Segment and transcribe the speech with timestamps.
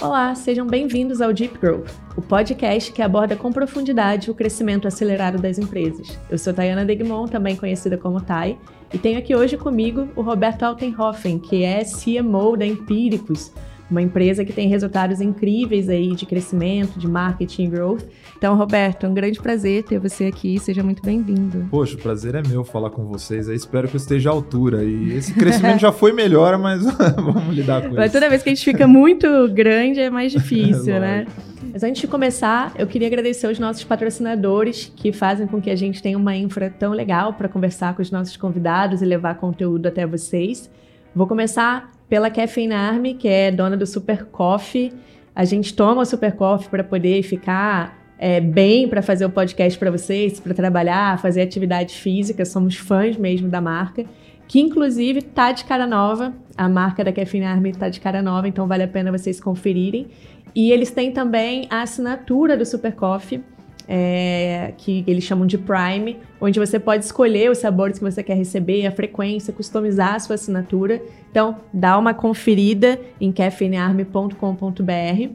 [0.00, 5.36] Olá, sejam bem-vindos ao Deep Growth, o podcast que aborda com profundidade o crescimento acelerado
[5.36, 6.18] das empresas.
[6.30, 8.58] Eu sou Tayana Degmon, também conhecida como Tai,
[8.94, 13.52] e tenho aqui hoje comigo o Roberto Altenhofen, que é CMO da Empíricos,
[13.90, 18.04] uma empresa que tem resultados incríveis aí de crescimento, de marketing e growth.
[18.36, 20.58] Então, Roberto, é um grande prazer ter você aqui.
[20.58, 21.66] Seja muito bem-vindo.
[21.70, 23.48] Poxa, o prazer é meu falar com vocês.
[23.48, 24.84] Eu espero que eu esteja à altura.
[24.84, 26.84] E esse crescimento já foi melhor, mas
[27.16, 28.12] vamos lidar com mas isso.
[28.12, 31.26] Toda vez que a gente fica muito grande é mais difícil, é né?
[31.72, 35.76] Mas antes de começar, eu queria agradecer aos nossos patrocinadores que fazem com que a
[35.76, 39.86] gente tenha uma infra tão legal para conversar com os nossos convidados e levar conteúdo
[39.86, 40.70] até vocês.
[41.14, 44.92] Vou começar pela Caffeine Army, que é dona do Super Coffee.
[45.34, 49.78] A gente toma o Super Coffee para poder ficar é, bem para fazer o podcast
[49.78, 52.44] para vocês, para trabalhar, fazer atividade física.
[52.44, 54.04] Somos fãs mesmo da marca,
[54.48, 56.34] que inclusive tá de cara nova.
[56.56, 60.08] A marca da Caffeine Army tá de cara nova, então vale a pena vocês conferirem.
[60.52, 63.40] E eles têm também a assinatura do Super Coffee
[63.88, 68.34] é, que eles chamam de Prime, onde você pode escolher os sabores que você quer
[68.34, 71.02] receber, a frequência, customizar a sua assinatura.
[71.30, 75.34] Então, dá uma conferida em caffeinearmy.com.br.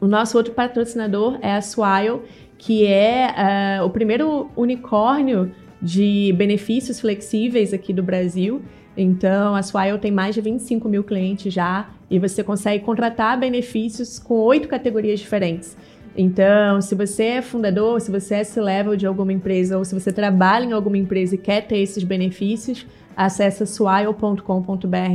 [0.00, 2.20] O nosso outro patrocinador é a Swile,
[2.56, 8.62] que é uh, o primeiro unicórnio de benefícios flexíveis aqui do Brasil.
[8.96, 14.18] Então, a Swile tem mais de 25 mil clientes já e você consegue contratar benefícios
[14.18, 15.76] com oito categorias diferentes.
[16.20, 20.10] Então, se você é fundador, se você é C-level de alguma empresa ou se você
[20.10, 22.84] trabalha em alguma empresa e quer ter esses benefícios,
[23.16, 24.42] acesse swile.com.br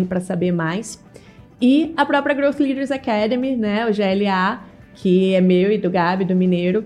[0.08, 1.04] para saber mais.
[1.62, 4.62] E a própria Growth Leaders Academy, né, o GLA,
[4.96, 6.86] que é meu e do Gabi, do Mineiro,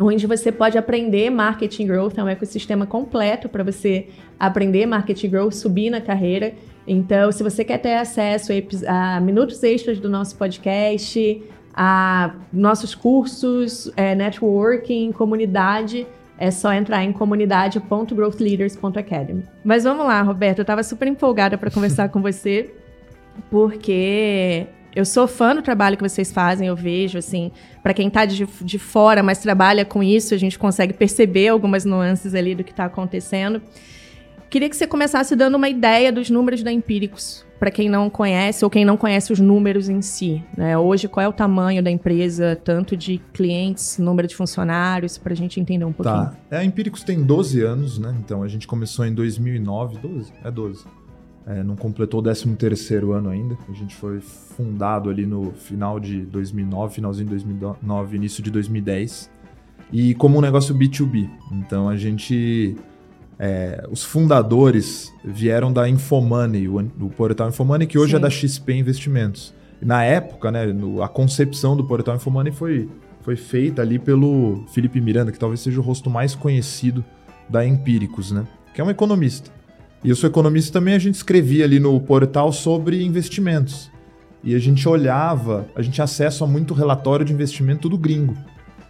[0.00, 4.08] onde você pode aprender marketing growth, é um ecossistema completo para você
[4.40, 6.54] aprender marketing growth, subir na carreira.
[6.86, 8.50] Então, se você quer ter acesso
[8.88, 11.42] a minutos extras do nosso podcast,
[11.74, 16.06] a nossos cursos, é, networking, comunidade.
[16.38, 19.44] É só entrar em comunidade.growthleaders.academy.
[19.64, 20.58] Mas vamos lá, Roberto.
[20.58, 22.74] Eu estava super empolgada para conversar com você,
[23.50, 27.50] porque eu sou fã do trabalho que vocês fazem, eu vejo, assim,
[27.82, 31.84] para quem está de, de fora, mas trabalha com isso, a gente consegue perceber algumas
[31.84, 33.62] nuances ali do que está acontecendo.
[34.52, 38.62] Queria que você começasse dando uma ideia dos números da Empíricos, para quem não conhece
[38.62, 40.44] ou quem não conhece os números em si.
[40.54, 40.76] Né?
[40.76, 45.36] Hoje, qual é o tamanho da empresa, tanto de clientes, número de funcionários, para a
[45.36, 46.26] gente entender um pouquinho.
[46.26, 46.36] Tá.
[46.50, 48.14] É, a Empíricos tem 12 anos, né?
[48.22, 50.34] Então a gente começou em 2009, 12?
[50.44, 50.84] É 12.
[51.46, 53.56] É, não completou o 13 terceiro ano ainda.
[53.70, 59.30] A gente foi fundado ali no final de 2009, finalzinho de 2009, início de 2010.
[59.90, 61.30] E como um negócio B2B.
[61.52, 62.76] Então a gente
[63.38, 68.20] é, os fundadores vieram da Infomoney, o, o portal Infomoney, que hoje é Sim.
[68.20, 69.54] é da XP Investimentos.
[69.80, 72.88] Na época, né, no, a concepção do portal Infomoney foi,
[73.22, 77.04] foi feita ali pelo Felipe Miranda, que talvez seja o rosto mais conhecido
[77.48, 78.46] da Empíricos, né?
[78.74, 79.50] Que é um economista.
[80.04, 83.90] E eu sou economista também, a gente escrevia ali no portal sobre investimentos.
[84.44, 88.36] E a gente olhava, a gente tinha acesso a muito relatório de investimento do gringo.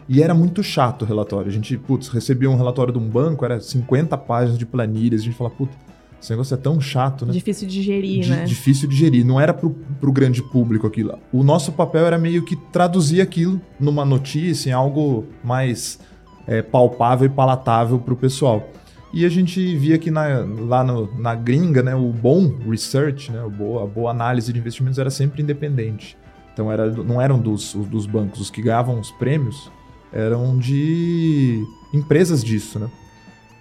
[0.08, 1.48] E era muito chato o relatório.
[1.48, 5.20] A gente, putz, recebia um relatório de um banco, era 50 páginas de planilhas.
[5.20, 5.76] A gente falava, putz,
[6.20, 7.32] esse negócio é tão chato, né?
[7.32, 8.44] Difícil de gerir, né?
[8.44, 9.26] Difícil de gerir.
[9.26, 9.70] Não era pro,
[10.00, 11.18] pro grande público aquilo.
[11.32, 15.98] O nosso papel era meio que traduzir aquilo numa notícia, em algo mais
[16.46, 18.68] é, palpável e palatável pro pessoal.
[19.12, 23.44] E a gente via que na, lá no, na gringa, né, o bom research, né,
[23.44, 26.16] a boa, a boa análise de investimentos era sempre independente.
[26.52, 28.40] Então era, não eram dos, dos bancos.
[28.40, 29.70] Os que ganhavam os prêmios
[30.12, 32.88] eram de empresas disso, né?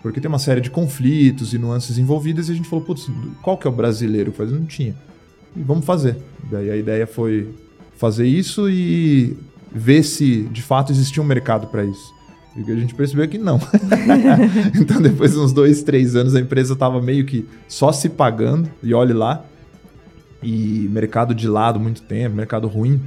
[0.02, 3.10] Porque tem uma série de conflitos e nuances envolvidas e a gente falou, putz,
[3.42, 4.52] qual que é o brasileiro que faz?
[4.52, 4.96] Não tinha.
[5.56, 6.18] E vamos fazer.
[6.50, 7.54] Daí a ideia foi
[7.98, 9.38] fazer isso e
[9.72, 12.22] ver se de fato existia um mercado para isso.
[12.56, 13.60] E a gente percebeu que não.
[14.80, 18.70] então, depois de uns dois, três anos, a empresa estava meio que só se pagando,
[18.84, 19.46] e olhe lá.
[20.44, 23.00] E mercado de lado muito tempo, mercado ruim.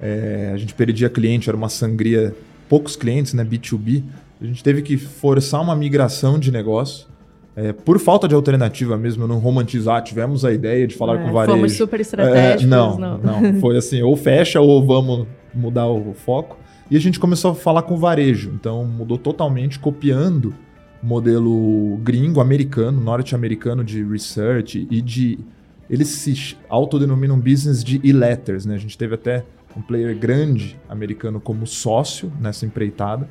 [0.00, 2.34] É, a gente perdia cliente, era uma sangria
[2.68, 4.02] poucos clientes, né, B2B,
[4.40, 7.06] a gente teve que forçar uma migração de negócio.
[7.54, 11.32] É, por falta de alternativa mesmo, não romantizar, tivemos a ideia de falar é, com
[11.32, 11.56] varejo.
[11.56, 12.64] Fomos super estratégicos.
[12.64, 13.60] É, não, não, não.
[13.60, 16.58] Foi assim, ou fecha ou vamos mudar o foco.
[16.90, 18.52] E a gente começou a falar com varejo.
[18.54, 20.54] Então mudou totalmente, copiando
[21.02, 25.38] o modelo gringo, americano, norte-americano de research e de...
[25.88, 28.74] Eles se autodenominam business de e-letters, né?
[28.74, 29.44] A gente teve até
[29.76, 33.28] um player grande americano como sócio nessa empreitada,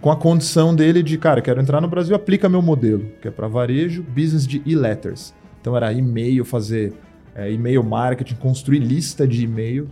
[0.00, 3.30] com a condição dele de, cara, quero entrar no Brasil, aplica meu modelo, que é
[3.30, 5.34] para varejo, business de e-letters.
[5.60, 6.92] Então era e-mail, fazer
[7.34, 9.88] é, e-mail marketing, construir lista de e-mail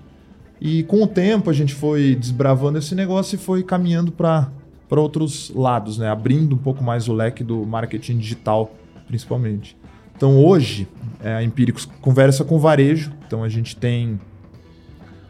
[0.61, 4.51] E com o tempo a gente foi desbravando esse negócio e foi caminhando para
[4.91, 6.09] outros lados, né?
[6.09, 8.73] abrindo um pouco mais o leque do marketing digital,
[9.09, 9.77] principalmente.
[10.17, 10.87] Então hoje
[11.23, 14.21] é, a Empíricos conversa com varejo, então a gente tem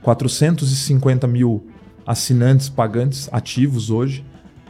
[0.05, 1.67] 450 mil
[2.07, 4.25] assinantes pagantes ativos hoje.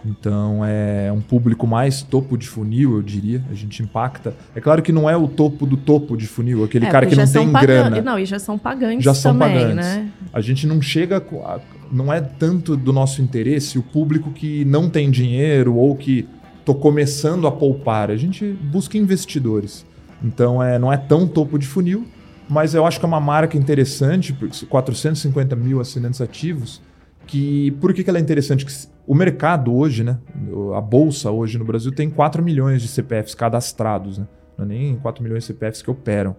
[0.06, 3.42] Então é um público mais topo de funil, eu diria.
[3.50, 4.34] A gente impacta.
[4.54, 7.16] É claro que não é o topo do topo de funil, aquele é, cara que
[7.16, 8.02] não tem grana.
[8.02, 9.76] Não, e já são pagantes já são também, pagantes.
[9.76, 10.08] né?
[10.32, 11.16] A gente não chega.
[11.16, 11.58] A,
[11.90, 16.28] não é tanto do nosso interesse o público que não tem dinheiro ou que
[16.64, 18.10] tô começando a poupar.
[18.10, 19.86] A gente busca investidores.
[20.22, 22.06] Então é, não é tão topo de funil,
[22.48, 24.36] mas eu acho que é uma marca interessante,
[24.68, 26.80] 450 mil assinantes ativos.
[27.26, 28.66] Que, por que, que ela é interessante?
[29.06, 30.18] O mercado hoje, né?
[30.76, 34.26] A bolsa hoje no Brasil tem 4 milhões de CPFs cadastrados, né?
[34.58, 36.36] Não é nem 4 milhões de CPFs que operam.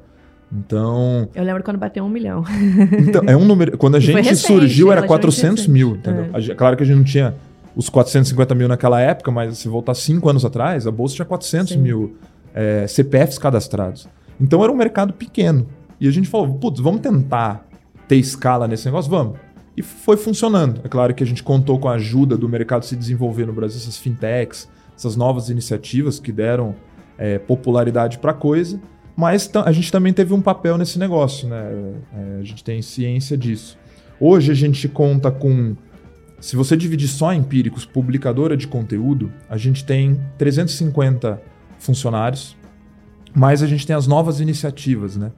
[0.52, 1.28] Então.
[1.34, 2.44] Eu lembro quando bateu um milhão.
[3.00, 3.78] Então, é um número.
[3.78, 5.96] Quando a gente recente, surgiu, era 400 mil.
[5.96, 6.30] Entendeu?
[6.34, 6.56] É.
[6.56, 7.36] Claro que a gente não tinha
[7.76, 11.74] os 450 mil naquela época, mas se voltar cinco anos atrás, a bolsa tinha 400
[11.74, 11.80] Sim.
[11.80, 12.16] mil
[12.54, 14.08] é, CPFs cadastrados.
[14.40, 15.68] Então era um mercado pequeno.
[16.00, 17.68] E a gente falou, putz, vamos tentar
[18.08, 19.10] ter escala nesse negócio?
[19.10, 19.38] Vamos.
[19.78, 20.82] E foi funcionando.
[20.84, 23.78] É claro que a gente contou com a ajuda do mercado se desenvolver no Brasil,
[23.78, 26.76] essas fintechs, essas novas iniciativas que deram
[27.18, 28.80] é, popularidade para a coisa,
[29.16, 31.94] mas a gente também teve um papel nesse negócio, né?
[32.14, 33.78] É, a gente tem ciência disso.
[34.20, 35.76] Hoje a gente conta com,
[36.40, 41.42] se você dividir só empíricos, publicadora de conteúdo, a gente tem 350
[41.80, 42.58] funcionários,
[43.34, 45.32] mas a gente tem as novas iniciativas, né?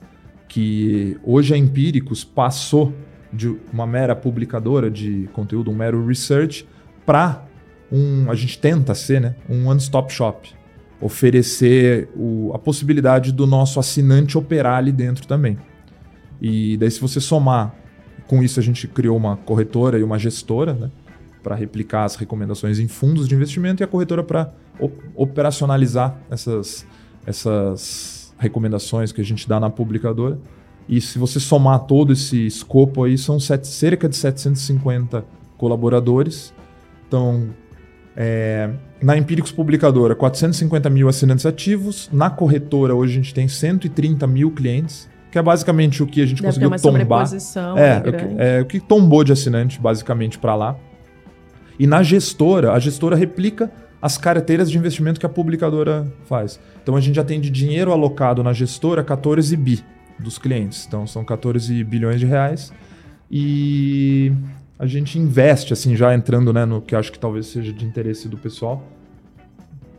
[0.48, 2.94] Que hoje a Empíricos passou
[3.32, 6.68] de uma mera publicadora de conteúdo, um mero research,
[7.06, 7.46] para
[7.92, 10.54] um, a gente tenta ser, né, um one-stop shop,
[11.00, 15.58] oferecer o, a possibilidade do nosso assinante operar ali dentro também.
[16.42, 17.76] E daí se você somar,
[18.28, 20.92] com isso a gente criou uma corretora e uma gestora, né,
[21.44, 24.54] para replicar as recomendações em fundos de investimento e a corretora para
[25.16, 26.86] operacionalizar essas,
[27.26, 30.39] essas recomendações que a gente dá na publicadora.
[30.88, 35.25] E se você somar todo esse escopo aí, são sete, cerca de 750
[35.57, 36.54] colaboradores.
[37.07, 37.50] Então,
[38.16, 38.69] é,
[39.01, 42.10] na Empíricos Publicadora, 450 mil assinantes ativos.
[42.12, 46.25] Na corretora, hoje a gente tem 130 mil clientes, que é basicamente o que a
[46.25, 47.28] gente Deve conseguiu tombar.
[47.75, 48.01] É,
[48.45, 50.75] é, é, o que tombou de assinante, basicamente, para lá.
[51.78, 53.72] E na gestora, a gestora replica
[54.02, 56.60] as carteiras de investimento que a publicadora faz.
[56.82, 59.84] Então a gente já tem de dinheiro alocado na gestora 14 bi
[60.20, 60.86] dos clientes.
[60.88, 62.72] Então são 14 bilhões de reais.
[63.30, 64.32] E
[64.80, 68.28] a gente investe, assim, já entrando né, no que acho que talvez seja de interesse
[68.30, 68.84] do pessoal,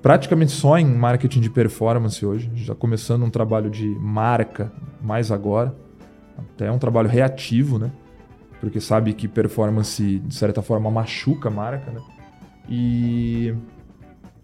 [0.00, 2.50] praticamente só em marketing de performance hoje.
[2.54, 4.72] Já começando um trabalho de marca
[5.02, 5.74] mais agora.
[6.36, 7.90] Até um trabalho reativo, né?
[8.60, 12.00] Porque sabe que performance, de certa forma, machuca a marca, né?
[12.68, 13.54] E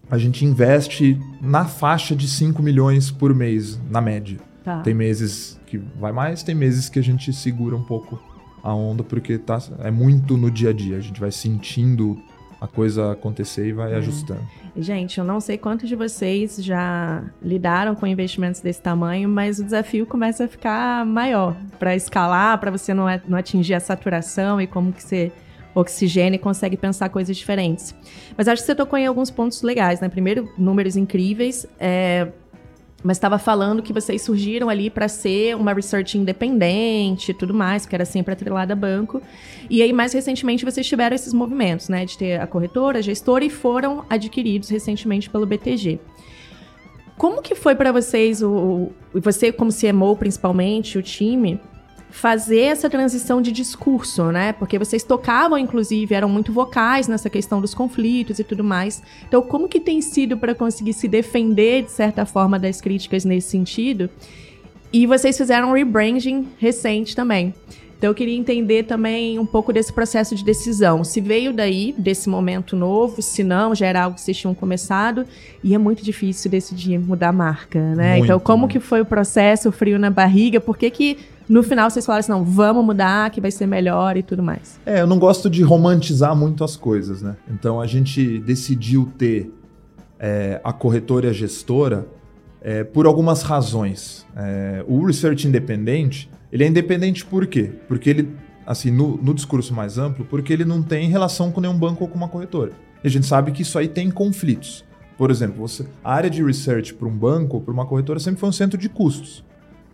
[0.09, 4.37] a gente investe na faixa de 5 milhões por mês, na média.
[4.63, 4.81] Tá.
[4.81, 8.21] Tem meses que vai mais, tem meses que a gente segura um pouco
[8.63, 10.97] a onda, porque tá, é muito no dia a dia.
[10.97, 12.19] A gente vai sentindo
[12.59, 13.97] a coisa acontecer e vai é.
[13.97, 14.41] ajustando.
[14.75, 19.63] Gente, eu não sei quantos de vocês já lidaram com investimentos desse tamanho, mas o
[19.63, 24.67] desafio começa a ficar maior para escalar, para você não, não atingir a saturação e
[24.67, 25.31] como que você
[25.75, 27.93] oxigênio e consegue pensar coisas diferentes.
[28.37, 30.09] Mas acho que você tocou em alguns pontos legais, né?
[30.09, 31.67] Primeiro, números incríveis.
[31.77, 32.29] É,
[33.03, 37.85] mas estava falando que vocês surgiram ali para ser uma research independente e tudo mais,
[37.85, 39.21] que era sempre atrelada a banco.
[39.69, 42.03] E aí, mais recentemente, vocês tiveram esses movimentos, né?
[42.03, 45.99] De ter a corretora, a gestora e foram adquiridos recentemente pelo BTG.
[47.15, 51.59] Como que foi para vocês, o, o, você como CMO principalmente, o time,
[52.09, 54.53] fazer essa transição de discurso, né?
[54.53, 59.03] Porque vocês tocavam, inclusive, eram muito vocais nessa questão dos conflitos e tudo mais.
[59.27, 63.49] Então, como que tem sido para conseguir se defender, de certa forma, das críticas nesse
[63.49, 64.09] sentido?
[64.93, 67.53] E vocês fizeram um rebranding recente também.
[67.97, 71.03] Então, eu queria entender também um pouco desse processo de decisão.
[71.03, 75.25] Se veio daí, desse momento novo, se não, já era algo que vocês tinham começado.
[75.63, 78.11] E é muito difícil decidir mudar a marca, né?
[78.11, 80.59] Muito, então, como que foi o processo, o frio na barriga?
[80.59, 84.17] Por que que no final vocês falaram assim, não, vamos mudar, que vai ser melhor
[84.17, 84.79] e tudo mais.
[84.85, 87.35] É, eu não gosto de romantizar muito as coisas, né?
[87.49, 89.51] Então a gente decidiu ter
[90.19, 92.07] é, a corretora e a gestora
[92.61, 94.25] é, por algumas razões.
[94.35, 97.71] É, o research independente, ele é independente por quê?
[97.87, 98.35] Porque ele,
[98.65, 102.09] assim, no, no discurso mais amplo, porque ele não tem relação com nenhum banco ou
[102.09, 102.71] com uma corretora.
[103.03, 104.83] E a gente sabe que isso aí tem conflitos.
[105.15, 108.39] Por exemplo, você, a área de research para um banco ou para uma corretora sempre
[108.39, 109.43] foi um centro de custos.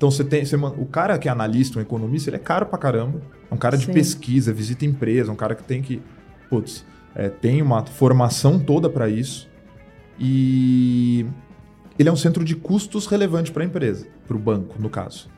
[0.02, 0.44] Então você tem.
[0.44, 3.22] Você, o cara que é analista, um economista, ele é caro pra caramba.
[3.52, 3.94] É um cara de Sim.
[3.94, 6.02] pesquisa, visita empresa, um cara que tem que.
[6.50, 9.48] Putz, é, tem uma formação toda para isso.
[10.20, 11.24] E
[12.00, 15.30] ele é um centro de custos relevante para a empresa, para o banco, no caso.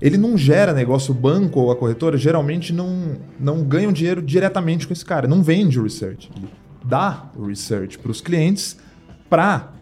[0.00, 4.86] Ele não gera negócio, o banco ou a corretora geralmente não, não ganham dinheiro diretamente
[4.86, 6.30] com esse cara, não vende o research.
[6.34, 6.48] Ele
[6.82, 8.78] dá o research para os clientes
[9.28, 9.74] para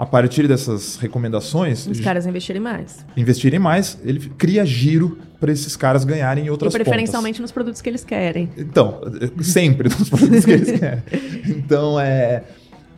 [0.00, 1.86] a partir dessas recomendações.
[1.86, 3.04] Os caras investirem mais.
[3.14, 7.42] Investirem mais, ele cria giro para esses caras ganharem em outras E preferencialmente pontas.
[7.42, 8.48] nos produtos que eles querem.
[8.56, 8.98] Então,
[9.42, 11.02] sempre nos produtos que eles querem.
[11.48, 12.44] Então, é.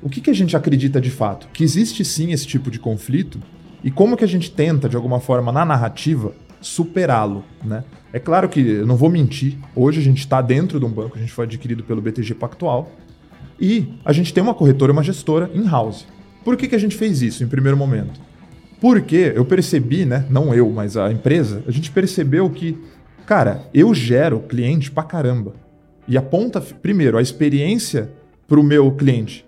[0.00, 1.48] O que, que a gente acredita de fato?
[1.52, 3.40] Que existe sim esse tipo de conflito
[3.82, 7.82] e como que a gente tenta, de alguma forma, na narrativa, superá-lo, né?
[8.12, 11.16] É claro que, eu não vou mentir, hoje a gente está dentro de um banco,
[11.16, 12.92] a gente foi adquirido pelo BTG Pactual,
[13.60, 16.06] e a gente tem uma corretora e uma gestora in-house.
[16.44, 18.20] Por que, que a gente fez isso em primeiro momento?
[18.80, 20.26] Porque eu percebi, né?
[20.28, 22.76] Não eu, mas a empresa, a gente percebeu que,
[23.24, 25.54] cara, eu gero cliente pra caramba.
[26.08, 28.10] E aponta, primeiro, a experiência
[28.48, 29.46] pro meu cliente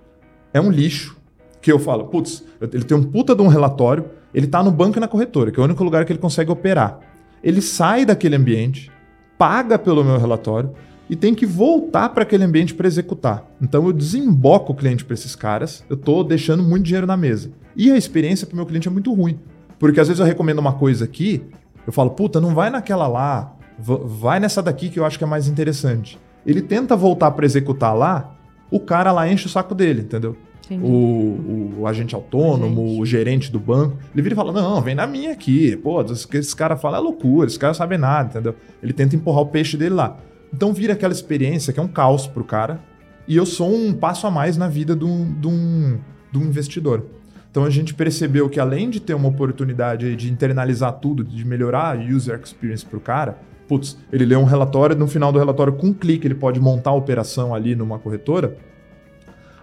[0.53, 1.17] é um lixo.
[1.61, 4.99] Que eu falo, putz, ele tem um puta de um relatório, ele tá no banco
[4.99, 7.01] e na corretora, que é o único lugar que ele consegue operar.
[7.43, 8.91] Ele sai daquele ambiente,
[9.37, 10.73] paga pelo meu relatório,
[11.09, 13.45] e tem que voltar para aquele ambiente para executar.
[13.61, 17.51] Então eu desemboco o cliente para esses caras, eu estou deixando muito dinheiro na mesa.
[17.77, 19.39] E a experiência para o meu cliente é muito ruim.
[19.79, 21.45] Porque às vezes eu recomendo uma coisa aqui,
[21.87, 25.27] eu falo, puta, não vai naquela lá, vai nessa daqui que eu acho que é
[25.27, 26.19] mais interessante.
[26.47, 28.37] Ele tenta voltar para executar lá,
[28.71, 30.37] o cara lá enche o saco dele, entendeu?
[30.71, 33.03] O, o, agente autônomo, agente.
[33.03, 35.77] o gerente do banco, ele vira e fala: Não, vem na minha aqui.
[35.77, 38.55] Pô, que esse cara fala é loucura, esse cara não sabe nada, entendeu?
[38.83, 40.17] Ele tenta empurrar o peixe dele lá.
[40.55, 42.81] Então vira aquela experiência que é um caos pro cara.
[43.27, 45.99] E eu sou um passo a mais na vida de um, de um,
[46.31, 47.07] de um investidor.
[47.51, 51.97] Então a gente percebeu que além de ter uma oportunidade de internalizar tudo, de melhorar
[51.97, 55.89] a user experience pro cara, putz, ele lê um relatório, no final do relatório, com
[55.89, 58.57] um clique, ele pode montar a operação ali numa corretora.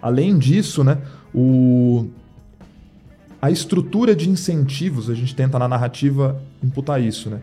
[0.02, 0.98] Além disso, né,
[1.34, 2.10] o,
[3.42, 7.40] a estrutura de incentivos, a gente tenta na narrativa imputar isso, né?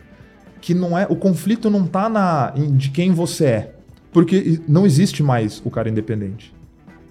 [0.61, 1.05] Que não é.
[1.09, 3.75] O conflito não tá na, em, de quem você é.
[4.11, 6.53] Porque não existe mais o cara independente.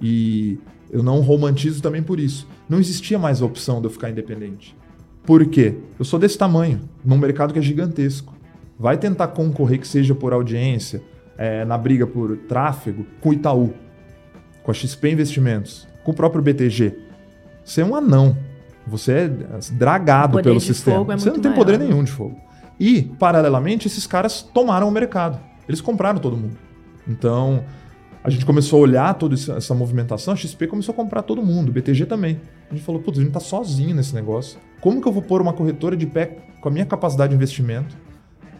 [0.00, 0.59] E
[0.90, 2.47] eu não romantizo também por isso.
[2.69, 4.76] Não existia mais a opção de eu ficar independente.
[5.25, 5.76] Por quê?
[5.99, 8.35] Eu sou desse tamanho, num mercado que é gigantesco.
[8.78, 11.02] Vai tentar concorrer que seja por audiência,
[11.37, 13.75] é, na briga por tráfego, com o Itaú,
[14.62, 16.95] com a XP Investimentos, com o próprio BTG.
[17.64, 18.37] Você é um anão.
[18.87, 19.28] Você é
[19.73, 21.12] dragado pelo sistema.
[21.12, 21.57] É você não tem maior.
[21.57, 22.48] poder nenhum de fogo.
[22.78, 25.40] E, paralelamente, esses caras tomaram o mercado.
[25.68, 26.56] Eles compraram todo mundo.
[27.06, 27.64] Então,
[28.23, 31.73] a gente começou a olhar toda essa movimentação, a XP começou a comprar todo mundo,
[31.73, 32.40] BTG também.
[32.70, 34.58] A gente falou, putz, a gente tá sozinho nesse negócio.
[34.80, 37.97] Como que eu vou pôr uma corretora de pé com a minha capacidade de investimento?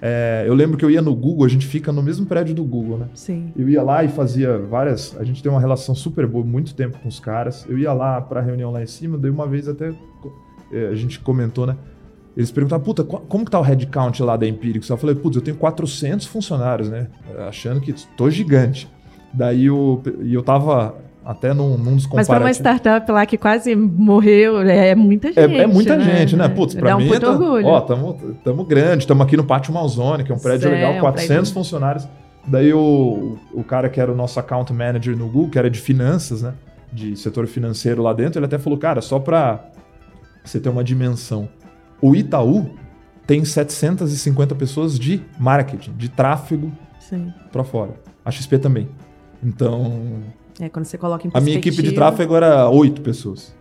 [0.01, 2.65] É, eu lembro que eu ia no Google, a gente fica no mesmo prédio do
[2.65, 3.09] Google, né?
[3.15, 3.53] Sim.
[3.57, 5.17] Eu ia lá e fazia várias.
[5.19, 7.67] A gente tem uma relação super boa, muito tempo com os caras.
[7.69, 9.93] Eu ia lá para reunião lá em cima, daí uma vez até
[10.73, 11.77] é, a gente comentou, né?
[12.39, 14.89] Eles perguntaram, puta, como que tá o headcount lá da Empíricos?
[14.89, 17.09] Eu falei, putz, eu tenho 400 funcionários, né?
[17.49, 18.89] Achando que tô gigante.
[19.35, 22.15] Daí eu, eu tava até num, num dos comparativos.
[22.15, 25.39] Mas para uma startup lá que quase morreu, é, é muita gente.
[25.41, 26.05] É, é muita né?
[26.05, 26.49] gente, né?
[26.49, 27.07] Putz, pra Dá mim.
[27.07, 27.67] Um puto tá, orgulho.
[27.67, 31.27] Ó, tamo, tamo grande, tamo aqui no Pátio Malzone, que é um prédio legal, 400
[31.27, 31.53] prédio.
[31.53, 32.09] funcionários.
[32.47, 35.81] Daí o, o cara que era o nosso account manager no Google, que era de
[35.81, 36.55] finanças, né?
[36.93, 39.65] De setor financeiro lá dentro, ele até falou, cara, só pra
[40.45, 41.49] você ter uma dimensão.
[42.01, 42.71] O Itaú
[43.27, 46.73] tem 750 pessoas de marketing, de tráfego
[47.53, 47.95] para fora.
[48.25, 48.89] A XP também.
[49.43, 50.23] Então.
[50.61, 53.55] É, quando você coloca em A minha equipe de tráfego era oito pessoas.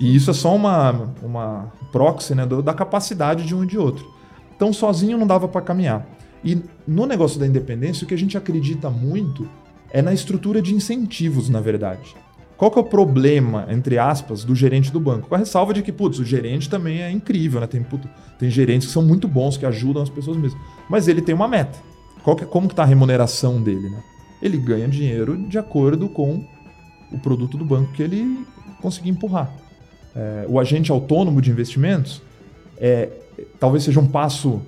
[0.00, 4.06] E isso é só uma, uma proxy né, da capacidade de um e de outro.
[4.54, 6.06] Então, sozinho não dava para caminhar.
[6.44, 9.48] E no negócio da independência, o que a gente acredita muito
[9.90, 12.14] é na estrutura de incentivos, na verdade.
[12.58, 15.28] Qual que é o problema, entre aspas, do gerente do banco?
[15.28, 17.68] Com a ressalva de que, putz, o gerente também é incrível, né?
[17.68, 20.58] Tem, putz, tem gerentes que são muito bons, que ajudam as pessoas mesmo.
[20.90, 21.78] Mas ele tem uma meta.
[22.24, 24.02] Qual que, como que tá a remuneração dele, né?
[24.42, 26.44] Ele ganha dinheiro de acordo com
[27.12, 28.44] o produto do banco que ele
[28.82, 29.52] conseguir empurrar.
[30.16, 32.20] É, o agente autônomo de investimentos
[32.76, 33.08] é,
[33.60, 34.60] talvez seja um passo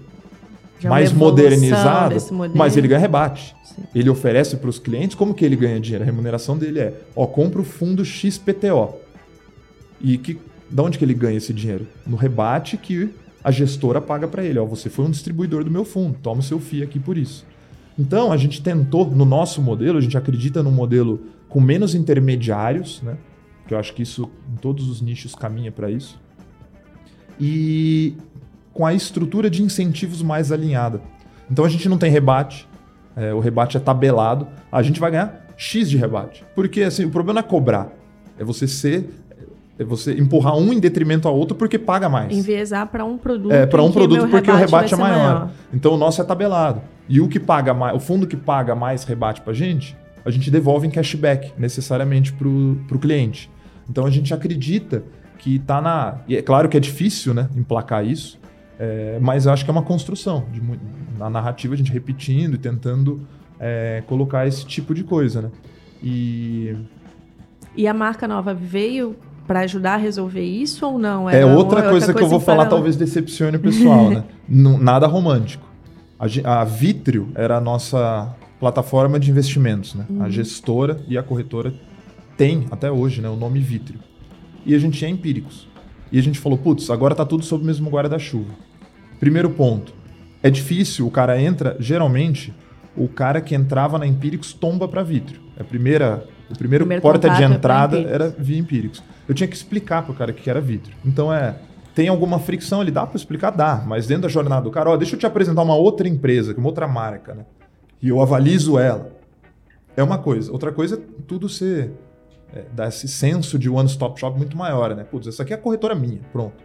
[0.80, 2.16] Já mais modernizado,
[2.54, 3.54] mas ele ganha rebate.
[3.62, 3.82] Sim.
[3.94, 6.02] Ele oferece para os clientes, como que ele ganha dinheiro?
[6.02, 8.94] A remuneração dele é, ó, compra o fundo XPTO.
[10.00, 10.38] E que,
[10.70, 11.86] da onde que ele ganha esse dinheiro?
[12.06, 13.10] No rebate que
[13.44, 14.58] a gestora paga para ele.
[14.58, 17.46] Ó, você foi um distribuidor do meu fundo, toma o seu FII aqui por isso.
[17.98, 23.02] Então, a gente tentou, no nosso modelo, a gente acredita num modelo com menos intermediários,
[23.02, 23.18] né?
[23.66, 26.18] Que eu acho que isso, em todos os nichos, caminha para isso.
[27.38, 28.14] E
[28.72, 31.00] com a estrutura de incentivos mais alinhada.
[31.50, 32.68] Então a gente não tem rebate,
[33.16, 36.44] é, o rebate é tabelado, a gente vai ganhar X de rebate.
[36.54, 37.88] Porque assim, o problema não é cobrar,
[38.38, 39.10] é você ser
[39.78, 42.36] é você empurrar um em detrimento ao outro porque paga mais.
[42.36, 43.50] Enviesar para um produto.
[43.50, 45.16] É, para um produto porque o rebate é maior.
[45.16, 45.50] maior.
[45.72, 46.82] Então o nosso é tabelado.
[47.08, 50.30] E o que paga mais, o fundo que paga mais rebate para a gente, a
[50.30, 53.50] gente devolve em cashback necessariamente para o cliente.
[53.88, 55.02] Então a gente acredita
[55.38, 56.18] que está na.
[56.28, 58.38] E é claro que é difícil né, emplacar isso,
[58.82, 60.46] é, mas eu acho que é uma construção.
[60.50, 60.62] De,
[61.18, 63.20] na narrativa, a gente repetindo e tentando
[63.58, 65.42] é, colocar esse tipo de coisa.
[65.42, 65.50] Né?
[66.02, 66.74] E.
[67.76, 69.14] E a marca nova veio
[69.46, 71.28] para ajudar a resolver isso ou não?
[71.28, 74.24] é outra coisa outra que eu vou falar, talvez decepcione o pessoal, né?
[74.48, 75.68] nada romântico.
[76.18, 80.06] A, a Vitrio era a nossa plataforma de investimentos, né?
[80.08, 80.22] Uhum.
[80.22, 81.74] A gestora e a corretora
[82.36, 84.00] tem até hoje, né, o nome Vitrio.
[84.64, 85.68] E a gente tinha empíricos.
[86.10, 88.69] E a gente falou, putz, agora tá tudo sob o mesmo guarda-chuva.
[89.20, 89.94] Primeiro ponto,
[90.42, 92.52] é difícil, o cara entra, geralmente,
[92.96, 95.40] o cara que entrava na Empíricos tomba para Vitrio.
[95.56, 99.54] A primeira, o primeiro, primeiro porta de é entrada era via Empíricos eu tinha que
[99.54, 100.92] explicar pro cara o que era vidro.
[101.04, 101.54] Então é.
[101.94, 102.90] Tem alguma fricção ali?
[102.90, 103.50] Dá para explicar?
[103.50, 103.84] Dá.
[103.86, 106.66] Mas dentro da jornada do cara, ó, deixa eu te apresentar uma outra empresa, uma
[106.66, 107.46] outra marca, né?
[108.02, 109.12] E eu avalizo ela.
[109.96, 110.50] É uma coisa.
[110.50, 111.92] Outra coisa é tudo ser.
[112.52, 115.04] É, dar esse senso de one-stop shop muito maior, né?
[115.04, 116.20] Putz, essa aqui é a corretora minha.
[116.32, 116.64] Pronto.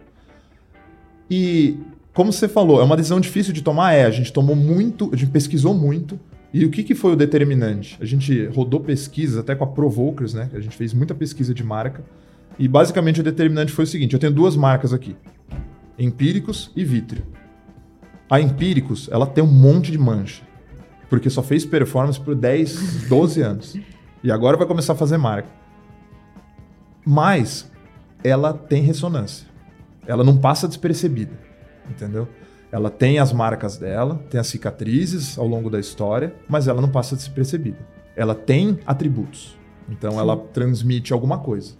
[1.30, 1.78] E,
[2.16, 3.92] como você falou, é uma decisão difícil de tomar?
[3.92, 4.06] É.
[4.06, 6.18] A gente tomou muito, a gente pesquisou muito.
[6.50, 7.98] E o que, que foi o determinante?
[8.00, 10.48] A gente rodou pesquisas até com a Provokers, né?
[10.54, 12.02] A gente fez muita pesquisa de marca.
[12.58, 15.14] E basicamente o determinante foi o seguinte: eu tenho duas marcas aqui:
[15.98, 17.22] Empíricos e Vitrio.
[18.30, 20.42] A Empíricos, ela tem um monte de mancha,
[21.10, 23.78] porque só fez performance por 10, 12 anos.
[24.24, 25.50] E agora vai começar a fazer marca.
[27.04, 27.70] Mas
[28.24, 29.46] ela tem ressonância.
[30.06, 31.44] Ela não passa despercebida,
[31.90, 32.28] entendeu?
[32.70, 36.88] Ela tem as marcas dela, tem as cicatrizes ao longo da história, mas ela não
[36.88, 37.78] passa despercebida.
[38.14, 39.56] Ela tem atributos.
[39.88, 40.18] Então Sim.
[40.18, 41.74] ela transmite alguma coisa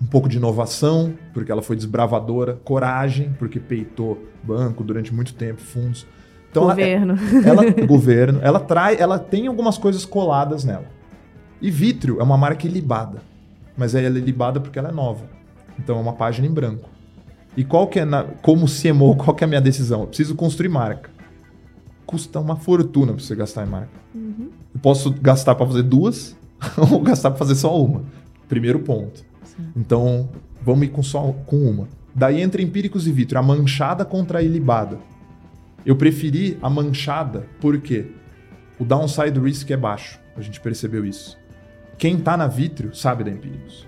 [0.00, 5.60] um pouco de inovação, porque ela foi desbravadora, coragem, porque peitou banco durante muito tempo,
[5.60, 6.06] fundos.
[6.50, 7.16] Então, governo.
[7.44, 10.86] Ela, ela governo, ela trai, ela tem algumas coisas coladas nela.
[11.60, 13.20] E Vitrio é uma marca ilibada,
[13.76, 15.24] mas ela é ilibada porque ela é nova.
[15.78, 16.88] Então é uma página em branco.
[17.56, 20.02] E qual que é na, como CMO, qual que é a minha decisão?
[20.02, 21.10] Eu preciso construir marca.
[22.04, 23.90] Custa uma fortuna para você gastar em marca.
[24.14, 24.50] Uhum.
[24.74, 26.36] Eu posso gastar para fazer duas
[26.76, 28.04] ou gastar para fazer só uma.
[28.48, 29.24] Primeiro ponto.
[29.74, 30.28] Então,
[30.62, 31.88] vamos ir com só com uma.
[32.14, 34.98] Daí entre empíricos e vitro, a manchada contra a ilibada.
[35.84, 38.06] Eu preferi a manchada porque
[38.78, 40.20] o downside risk é baixo.
[40.36, 41.38] A gente percebeu isso.
[41.96, 43.86] Quem está na vitro sabe da empíricos.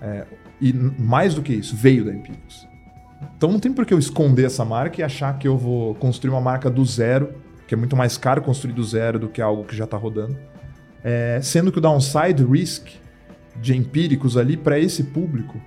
[0.00, 0.26] É,
[0.60, 2.65] e mais do que isso, veio da empíricos.
[3.36, 6.30] Então não tem por que eu esconder essa marca e achar que eu vou construir
[6.30, 7.34] uma marca do zero,
[7.66, 10.36] que é muito mais caro construir do zero do que algo que já está rodando.
[11.02, 12.88] É, sendo que o downside risk
[13.60, 15.60] de empíricos ali para esse público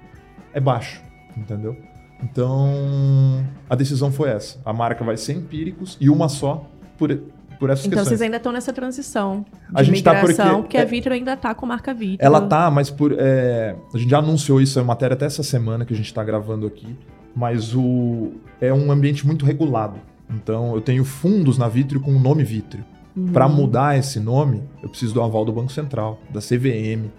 [0.53, 1.01] é baixo,
[1.35, 1.75] entendeu?
[2.21, 4.59] Então, a decisão foi essa.
[4.65, 7.15] A marca vai ser empíricos e uma só por,
[7.59, 8.07] por essas então, questões.
[8.07, 11.13] vocês ainda estão nessa transição de a gente migração, tá porque, porque a é Vitro
[11.13, 12.25] ainda está com a marca Vitro.
[12.25, 15.85] Ela tá, mas por, é, a gente já anunciou isso, é matéria até essa semana
[15.85, 16.97] que a gente está gravando aqui,
[17.35, 19.99] mas o, é um ambiente muito regulado.
[20.29, 22.83] Então, eu tenho fundos na Vitro com o nome Vitro.
[23.15, 23.27] Uhum.
[23.31, 27.09] Para mudar esse nome, eu preciso do aval do Banco Central, da CVM,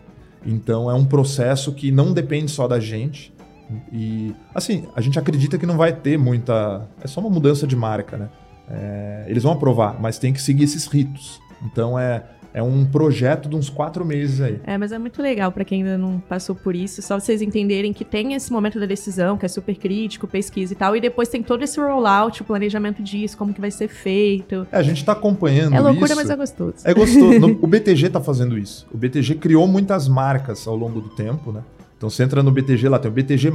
[0.44, 3.32] então é um processo que não depende só da gente.
[3.92, 6.88] E assim, a gente acredita que não vai ter muita.
[7.02, 8.28] É só uma mudança de marca, né?
[8.68, 11.40] É, eles vão aprovar, mas tem que seguir esses ritos.
[11.62, 14.60] Então é, é um projeto de uns quatro meses aí.
[14.66, 17.92] É, mas é muito legal para quem ainda não passou por isso, só vocês entenderem
[17.92, 21.28] que tem esse momento da decisão, que é super crítico, pesquisa e tal, e depois
[21.28, 24.66] tem todo esse rollout, o planejamento disso, como que vai ser feito.
[24.72, 26.16] É, a gente tá acompanhando É loucura, isso.
[26.16, 26.74] mas é gostoso.
[26.84, 27.58] É gostoso.
[27.60, 28.86] o BTG tá fazendo isso.
[28.92, 31.62] O BTG criou muitas marcas ao longo do tempo, né?
[32.00, 33.52] Então você entra no BTG lá, tem o BTG,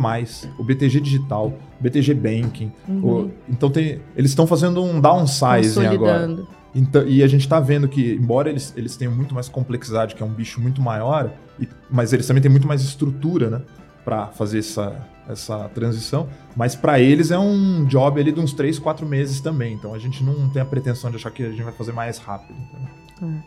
[0.60, 2.72] o BTG Digital, o BTG Banking.
[2.88, 3.04] Uhum.
[3.04, 6.46] O, então tem, eles estão fazendo um downsizing agora.
[6.76, 10.22] Então, e a gente está vendo que, embora eles, eles tenham muito mais complexidade, que
[10.22, 13.62] é um bicho muito maior, e, mas eles também têm muito mais estrutura, né?
[14.04, 16.28] Para fazer essa, essa transição.
[16.54, 19.74] Mas para eles é um job ali de uns 3, 4 meses também.
[19.74, 22.18] Então a gente não tem a pretensão de achar que a gente vai fazer mais
[22.18, 22.54] rápido.
[23.16, 23.44] Então.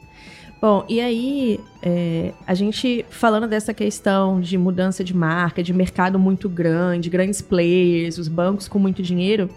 [0.60, 6.18] Bom, e aí, é, a gente falando dessa questão de mudança de marca, de mercado
[6.18, 9.48] muito grande, grandes players, os bancos com muito dinheiro,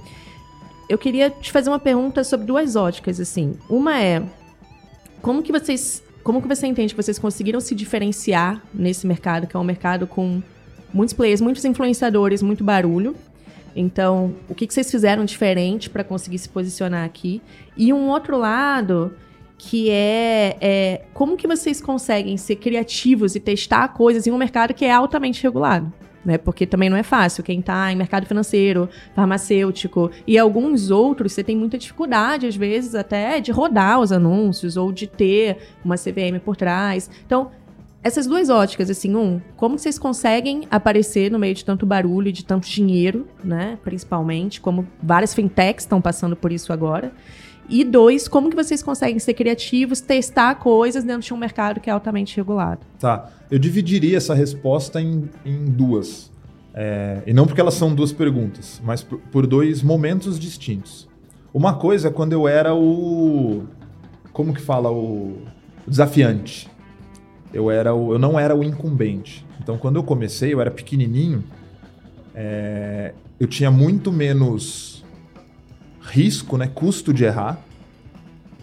[0.90, 3.58] eu queria te fazer uma pergunta sobre duas óticas, assim.
[3.70, 4.24] Uma é,
[5.22, 9.56] como que vocês, como que você entende que vocês conseguiram se diferenciar nesse mercado, que
[9.56, 10.42] é um mercado com
[10.94, 13.16] muitos players, muitos influenciadores, muito barulho?
[13.76, 17.42] Então, o que, que vocês fizeram diferente para conseguir se posicionar aqui?
[17.78, 19.14] E um outro lado
[19.58, 24.74] que é, é, como que vocês conseguem ser criativos e testar coisas em um mercado
[24.74, 25.94] que é altamente regulado.
[26.24, 26.38] Né?
[26.38, 27.44] Porque também não é fácil.
[27.44, 32.94] Quem está em mercado financeiro, farmacêutico e alguns outros, você tem muita dificuldade, às vezes,
[32.94, 37.10] até de rodar os anúncios ou de ter uma CVM por trás.
[37.26, 37.50] Então,
[38.04, 42.32] essas duas óticas, assim, um, como vocês conseguem aparecer no meio de tanto barulho e
[42.32, 43.78] de tanto dinheiro, né?
[43.84, 47.12] Principalmente, como várias fintechs estão passando por isso agora.
[47.72, 51.90] E dois, como que vocês conseguem ser criativos, testar coisas dentro de um mercado que
[51.90, 52.82] é altamente regulado?
[53.00, 53.32] Tá.
[53.50, 56.30] Eu dividiria essa resposta em, em duas.
[56.74, 61.08] É, e não porque elas são duas perguntas, mas por, por dois momentos distintos.
[61.54, 63.64] Uma coisa é quando eu era o.
[64.34, 64.92] Como que fala?
[64.92, 65.38] O,
[65.88, 66.70] o desafiante.
[67.54, 69.46] Eu, era o, eu não era o incumbente.
[69.62, 71.42] Então, quando eu comecei, eu era pequenininho,
[72.36, 75.06] é, eu tinha muito menos
[76.02, 77.60] risco, né, custo de errar,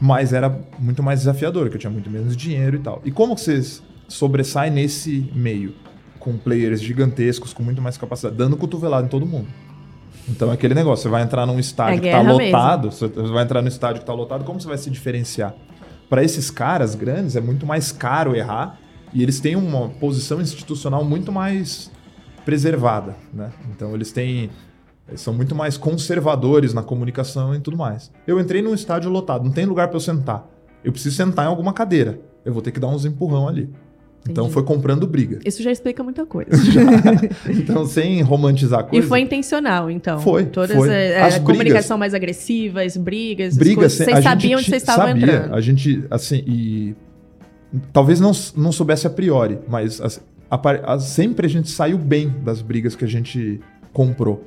[0.00, 0.48] mas era
[0.78, 3.00] muito mais desafiador, porque eu tinha muito menos dinheiro e tal.
[3.04, 5.74] E como vocês sobressaem nesse meio?
[6.18, 9.48] Com players gigantescos, com muito mais capacidade, dando cotovelado em todo mundo.
[10.28, 13.08] Então é aquele negócio, você vai entrar num estádio é que está lotado, mesmo.
[13.08, 15.54] você vai entrar no estádio que está lotado, como você vai se diferenciar?
[16.08, 18.78] Para esses caras grandes é muito mais caro errar
[19.12, 21.90] e eles têm uma posição institucional muito mais
[22.44, 23.52] preservada, né?
[23.70, 24.50] Então eles têm
[25.08, 28.12] eles são muito mais conservadores na comunicação e tudo mais.
[28.26, 30.46] Eu entrei num estádio lotado, não tem lugar para eu sentar.
[30.84, 32.20] Eu preciso sentar em alguma cadeira.
[32.44, 33.68] Eu vou ter que dar uns empurrão ali.
[34.28, 34.54] Então Entendi.
[34.54, 35.38] foi comprando briga.
[35.44, 36.50] Isso já explica muita coisa.
[37.48, 39.04] então, sem romantizar a coisa.
[39.04, 40.18] E foi intencional, então.
[40.20, 40.44] Foi.
[40.44, 41.16] Todas foi.
[41.16, 43.56] A, a comunicação mais agressiva, as brigas.
[43.56, 45.54] Brigas, vocês sabiam onde vocês estavam sabia, entrando.
[45.54, 46.94] A gente, assim, e.
[47.92, 52.34] Talvez não, não soubesse a priori, mas assim, a, a, sempre a gente saiu bem
[52.42, 53.60] das brigas que a gente
[53.92, 54.46] comprou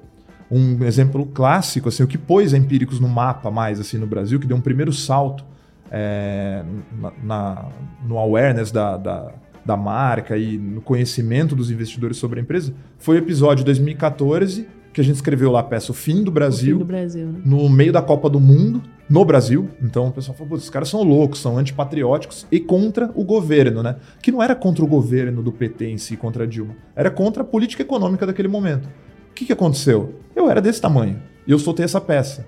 [0.51, 4.37] um exemplo clássico, assim, o que pôs a Empíricos no mapa mais assim no Brasil,
[4.37, 5.45] que deu um primeiro salto
[5.89, 6.63] é,
[6.99, 7.65] na, na,
[8.05, 9.31] no awareness da, da,
[9.65, 14.99] da, marca e no conhecimento dos investidores sobre a empresa, foi o episódio 2014, que
[14.99, 17.41] a gente escreveu lá a peça O Fim do Brasil, do Brasil né?
[17.45, 19.69] no meio da Copa do Mundo, no Brasil.
[19.81, 23.95] Então o pessoal falou, esses caras são loucos, são antipatrióticos e contra o governo, né?
[24.21, 27.41] Que não era contra o governo do PT em si, contra a Dilma, era contra
[27.41, 28.89] a política econômica daquele momento.
[29.31, 30.15] O que, que aconteceu?
[30.35, 32.45] Eu era desse tamanho e eu soltei essa peça.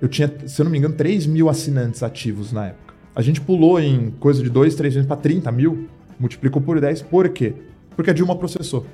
[0.00, 2.94] Eu tinha, se eu não me engano, 3 mil assinantes ativos na época.
[3.14, 7.02] A gente pulou em coisa de 2, 3 meses para 30 mil, multiplicou por 10.
[7.02, 7.54] Por quê?
[7.96, 8.86] Porque a Dilma processou.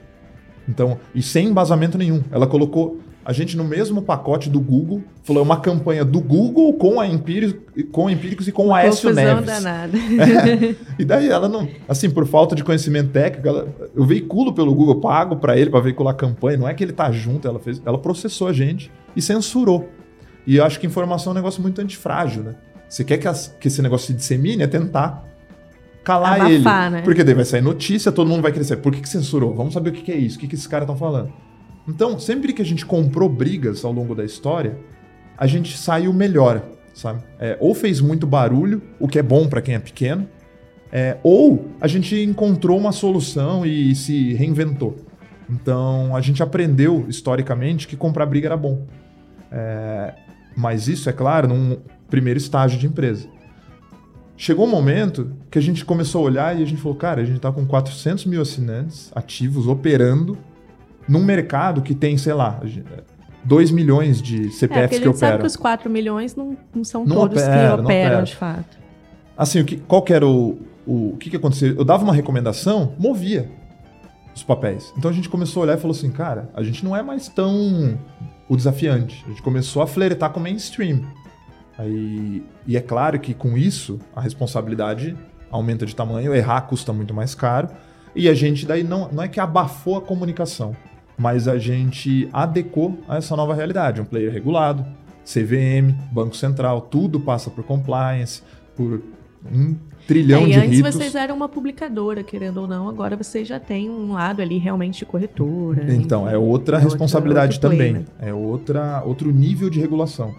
[0.66, 2.22] Então, e sem embasamento nenhum.
[2.30, 6.74] Ela colocou a gente no mesmo pacote do Google, falou é uma campanha do Google
[6.74, 9.46] com a Empíricos, com a Empíricos e com o Aécio Neves.
[9.46, 9.96] danada.
[9.96, 14.74] É, e daí ela não, assim, por falta de conhecimento técnico, ela, eu veiculo pelo
[14.74, 17.58] Google, pago para ele para veicular a campanha, não é que ele tá junto, ela
[17.58, 19.88] fez, ela processou a gente e censurou.
[20.46, 22.54] E eu acho que informação é um negócio muito antifrágil, né?
[22.88, 25.24] Você quer que, as, que esse negócio se dissemine, é tentar
[26.04, 26.96] calar Abafar, ele.
[26.96, 27.02] Né?
[27.02, 28.76] Porque daí vai sair notícia, todo mundo vai crescer.
[28.76, 29.54] Por que, que censurou?
[29.54, 31.32] Vamos saber o que, que é isso, o que, que esses caras estão falando.
[31.86, 34.78] Então, sempre que a gente comprou brigas ao longo da história,
[35.36, 36.62] a gente saiu melhor,
[36.94, 37.22] sabe?
[37.38, 40.26] É, ou fez muito barulho, o que é bom para quem é pequeno,
[40.90, 44.96] é, ou a gente encontrou uma solução e se reinventou.
[45.50, 48.86] Então, a gente aprendeu historicamente que comprar briga era bom.
[49.50, 50.14] É,
[50.56, 53.28] mas isso, é claro, num primeiro estágio de empresa.
[54.36, 57.24] Chegou um momento que a gente começou a olhar e a gente falou, cara, a
[57.24, 60.36] gente está com 400 mil assinantes ativos, operando,
[61.08, 62.60] num mercado que tem, sei lá,
[63.44, 65.14] 2 milhões de CPFs é, que operam.
[65.14, 68.78] sabe que os 4 milhões não, não são não todos opera, que operam de fato.
[69.36, 71.74] Assim, o que, qual que era o, o, o que, que aconteceu?
[71.76, 73.50] Eu dava uma recomendação, movia
[74.34, 74.92] os papéis.
[74.96, 77.28] Então a gente começou a olhar e falou assim, cara, a gente não é mais
[77.28, 77.98] tão
[78.48, 79.22] o desafiante.
[79.26, 81.02] A gente começou a flertar com o mainstream.
[81.78, 85.16] Aí, e é claro que com isso a responsabilidade
[85.50, 87.68] aumenta de tamanho, errar custa muito mais caro.
[88.14, 90.74] E a gente daí não, não é que abafou a comunicação,
[91.16, 94.00] mas a gente adequou a essa nova realidade.
[94.00, 94.84] Um player regulado,
[95.24, 98.42] CVM, Banco Central, tudo passa por compliance,
[98.76, 99.02] por
[99.50, 100.94] um trilhão é, de antes ritos.
[100.94, 104.98] vocês eram uma publicadora, querendo ou não, agora vocês já têm um lado ali realmente
[104.98, 105.92] de corretora.
[105.92, 107.92] Então, é outra é responsabilidade outra, também.
[107.92, 108.28] Play, né?
[108.28, 110.34] É outra, outro nível de regulação.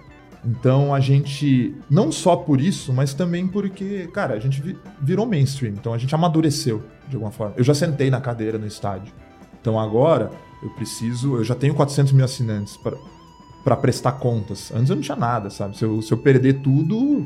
[0.46, 5.74] Então a gente, não só por isso, mas também porque, cara, a gente virou mainstream,
[5.74, 7.56] então a gente amadureceu de alguma forma.
[7.58, 9.12] Eu já sentei na cadeira no estádio.
[9.60, 10.30] Então agora
[10.66, 12.78] eu preciso, eu já tenho 400 mil assinantes
[13.64, 14.72] para prestar contas.
[14.74, 15.78] Antes eu não tinha nada, sabe?
[15.78, 17.26] Se eu, se eu perder tudo,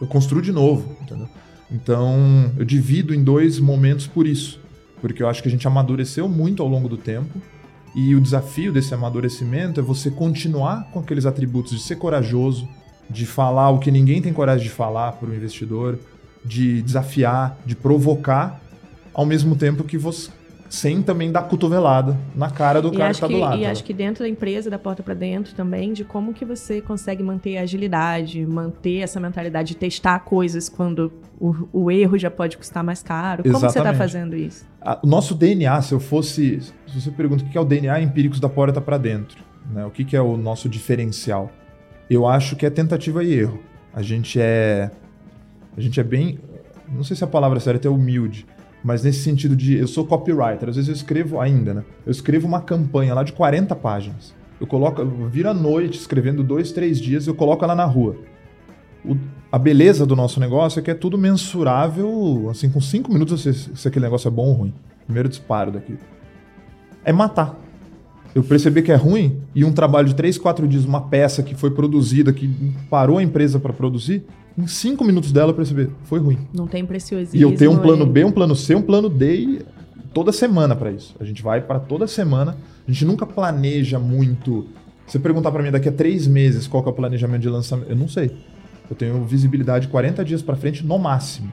[0.00, 1.28] eu construo de novo, entendeu?
[1.70, 4.60] Então eu divido em dois momentos por isso.
[5.00, 7.38] Porque eu acho que a gente amadureceu muito ao longo do tempo
[7.94, 12.68] E o desafio desse amadurecimento é você continuar com aqueles atributos de ser corajoso,
[13.08, 15.98] de falar o que ninguém tem coragem de falar para o investidor,
[16.44, 18.60] de desafiar, de provocar,
[19.12, 20.30] ao mesmo tempo que você
[20.68, 23.58] sem também dar cotovelada na cara do e cara que está do lado.
[23.58, 26.80] E acho que dentro da empresa, da porta para dentro também, de como que você
[26.80, 32.30] consegue manter a agilidade, manter essa mentalidade de testar coisas quando o, o erro já
[32.30, 33.42] pode custar mais caro.
[33.42, 34.66] Como você está fazendo isso?
[35.02, 36.60] o nosso DNA, se eu fosse...
[36.60, 39.84] Se você pergunta o que é o DNA empíricos da porta para dentro, né?
[39.84, 41.50] o que, que é o nosso diferencial?
[42.08, 43.60] Eu acho que é tentativa e erro.
[43.94, 44.90] A gente é...
[45.76, 46.38] A gente é bem...
[46.92, 48.46] Não sei se a palavra certa é humilde,
[48.84, 51.84] mas nesse sentido de eu sou copywriter, às vezes eu escrevo ainda, né?
[52.04, 54.34] Eu escrevo uma campanha lá de 40 páginas.
[54.60, 58.14] Eu coloco, eu viro à noite escrevendo dois, três dias, eu coloco ela na rua.
[59.02, 59.16] O,
[59.50, 63.54] a beleza do nosso negócio é que é tudo mensurável, assim, com cinco minutos se,
[63.54, 64.74] se aquele negócio é bom ou ruim.
[65.06, 65.96] Primeiro disparo daqui.
[67.02, 67.58] É matar.
[68.34, 71.54] Eu percebi que é ruim e um trabalho de três, quatro dias, uma peça que
[71.54, 72.48] foi produzida, que
[72.90, 74.24] parou a empresa para produzir,
[74.56, 76.38] em cinco minutos dela eu percebi, foi ruim.
[76.52, 77.38] Não tem preciosismo.
[77.38, 79.62] E eu tenho um plano B, um plano C, um plano D e
[80.12, 81.14] toda semana para isso.
[81.18, 82.56] A gente vai para toda semana.
[82.86, 84.66] A gente nunca planeja muito.
[85.06, 87.96] Você perguntar para mim daqui a três meses qual é o planejamento de lançamento, eu
[87.96, 88.30] não sei.
[88.88, 91.52] Eu tenho visibilidade 40 dias para frente no máximo,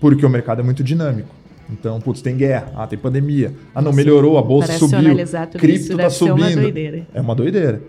[0.00, 1.28] porque o mercado é muito dinâmico.
[1.70, 5.14] Então, putz, tem guerra, ah, tem pandemia, ah, não melhorou, a bolsa subiu,
[5.56, 6.40] cripto tá subindo.
[6.40, 7.06] Uma doideira.
[7.14, 7.82] É uma doideira.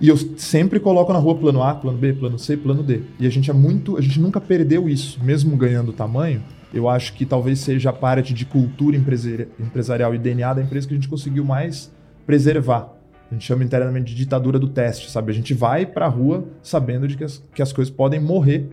[0.00, 3.02] E eu sempre coloco na rua plano A, plano B, plano C, plano D.
[3.18, 6.42] E a gente é muito, a gente nunca perdeu isso, mesmo ganhando tamanho.
[6.72, 10.94] Eu acho que talvez seja a parte de cultura empresarial e DNA da empresa que
[10.94, 11.92] a gente conseguiu mais
[12.24, 12.96] preservar.
[13.30, 15.30] A gente chama internamente de ditadura do teste, sabe?
[15.30, 18.68] A gente vai para a rua sabendo de que as, que as coisas podem morrer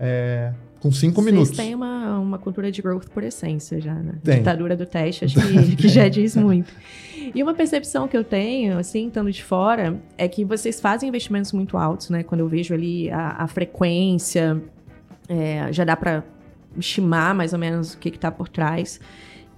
[0.00, 0.52] é,
[0.86, 1.56] com cinco Vocês minutos.
[1.56, 4.14] Vocês têm uma, uma cultura de growth por essência já, né?
[4.22, 4.38] Tem.
[4.38, 6.72] Ditadura do teste, acho que, que já diz muito.
[7.34, 11.52] E uma percepção que eu tenho, assim, estando de fora, é que vocês fazem investimentos
[11.52, 12.22] muito altos, né?
[12.22, 14.62] Quando eu vejo ali a, a frequência,
[15.28, 16.22] é, já dá para
[16.76, 19.00] estimar mais ou menos o que está por trás.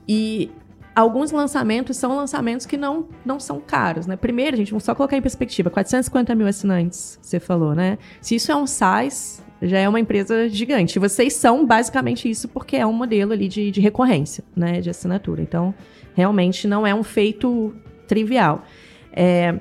[0.09, 0.51] E
[0.95, 4.17] alguns lançamentos são lançamentos que não, não são caros, né?
[4.17, 7.99] Primeiro, gente, vamos só colocar em perspectiva, 450 mil assinantes, você falou, né?
[8.21, 10.99] Se isso é um size, já é uma empresa gigante.
[10.99, 14.81] Vocês são basicamente isso porque é um modelo ali de, de recorrência, né?
[14.81, 15.43] De assinatura.
[15.43, 15.75] Então,
[16.15, 17.75] realmente não é um feito
[18.07, 18.65] trivial.
[19.13, 19.59] É,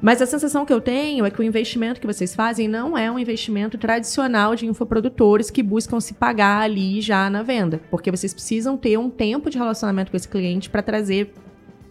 [0.00, 3.10] mas a sensação que eu tenho é que o investimento que vocês fazem não é
[3.10, 8.32] um investimento tradicional de infoprodutores que buscam se pagar ali já na venda, porque vocês
[8.32, 11.34] precisam ter um tempo de relacionamento com esse cliente para trazer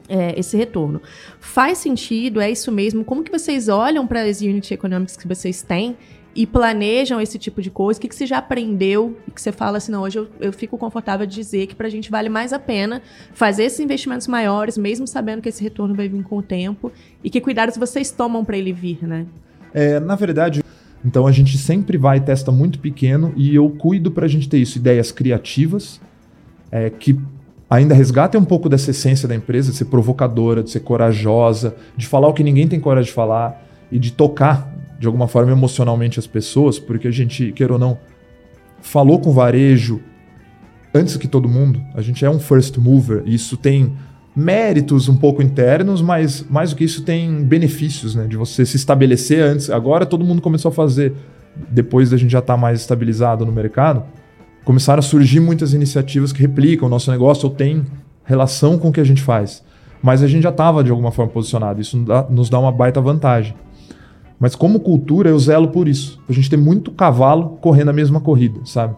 [0.08, 1.00] é, esse retorno.
[1.40, 2.42] Faz sentido?
[2.42, 3.06] É isso mesmo?
[3.06, 5.96] Como que vocês olham para as unit economics que vocês têm
[6.36, 7.98] e planejam esse tipo de coisa?
[7.98, 10.54] O que, que você já aprendeu e que você fala assim, não, hoje eu, eu
[10.54, 13.02] fico confortável de dizer que para a gente vale mais a pena
[13.34, 16.92] fazer esses investimentos maiores, mesmo sabendo que esse retorno vai vir com o tempo
[17.24, 19.26] e que cuidados vocês tomam para ele vir, né?
[19.74, 20.64] É, na verdade,
[21.04, 24.58] então a gente sempre vai testa muito pequeno e eu cuido para a gente ter
[24.58, 26.00] isso, ideias criativas
[26.72, 27.20] é, que
[27.70, 32.08] ainda resgatem um pouco dessa essência da empresa, de ser provocadora, de ser corajosa, de
[32.08, 36.20] falar o que ninguém tem coragem de falar e de tocar de alguma forma emocionalmente
[36.20, 37.98] as pessoas, porque a gente, queira ou não,
[38.82, 40.02] falou com varejo
[40.94, 41.82] antes que todo mundo.
[41.96, 43.94] A gente é um first mover e isso tem
[44.36, 48.28] méritos um pouco internos, mas mais do que isso tem benefícios, né?
[48.28, 49.70] De você se estabelecer antes.
[49.70, 51.14] Agora todo mundo começou a fazer,
[51.70, 54.04] depois da gente já estar tá mais estabilizado no mercado,
[54.64, 57.86] começaram a surgir muitas iniciativas que replicam o nosso negócio ou têm
[58.24, 59.64] relação com o que a gente faz.
[60.02, 61.82] Mas a gente já estava de alguma forma posicionado.
[61.82, 61.98] Isso
[62.30, 63.56] nos dá uma baita vantagem.
[64.40, 66.20] Mas como cultura, eu zelo por isso.
[66.30, 68.96] A gente tem muito cavalo correndo a mesma corrida, sabe?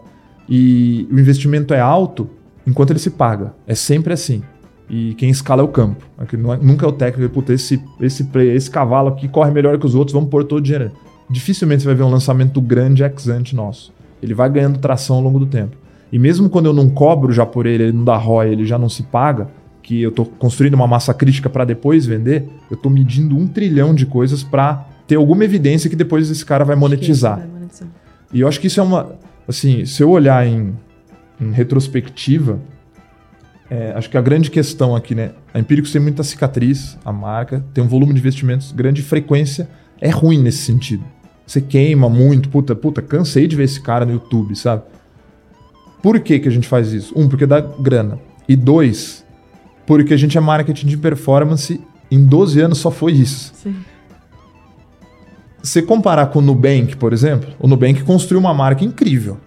[0.48, 2.30] E o investimento é alto
[2.66, 3.54] enquanto ele se paga.
[3.66, 4.42] É sempre assim.
[4.88, 6.04] E quem escala é o campo.
[6.18, 9.94] É, nunca é o técnico, puta, esse, esse, esse cavalo aqui corre melhor que os
[9.94, 10.92] outros, vamos pôr todo o dinheiro.
[11.28, 13.92] Dificilmente você vai ver um lançamento grande ex-ante nosso.
[14.22, 15.76] Ele vai ganhando tração ao longo do tempo.
[16.12, 18.78] E mesmo quando eu não cobro já por ele, ele não dá ROI, ele já
[18.78, 19.48] não se paga,
[19.82, 23.94] que eu estou construindo uma massa crítica para depois vender, eu estou medindo um trilhão
[23.94, 27.38] de coisas para ter alguma evidência que depois esse cara vai monetizar.
[27.38, 27.88] vai monetizar.
[28.32, 29.16] E eu acho que isso é uma.
[29.46, 30.74] Assim, se eu olhar em,
[31.40, 32.60] em retrospectiva,
[33.70, 35.32] é, acho que a grande questão aqui, né?
[35.52, 39.68] A Empíricos tem muita cicatriz, a marca, tem um volume de investimentos, grande frequência,
[40.00, 41.04] é ruim nesse sentido.
[41.46, 44.82] Você queima muito, puta, puta, cansei de ver esse cara no YouTube, sabe?
[46.02, 47.12] Por que, que a gente faz isso?
[47.16, 48.18] Um, porque dá grana.
[48.48, 49.24] E dois,
[49.86, 53.52] porque a gente é marketing de performance, em 12 anos só foi isso.
[53.54, 53.76] Sim.
[55.62, 59.38] Se comparar com o Nubank, por exemplo, o Nubank construiu uma marca incrível.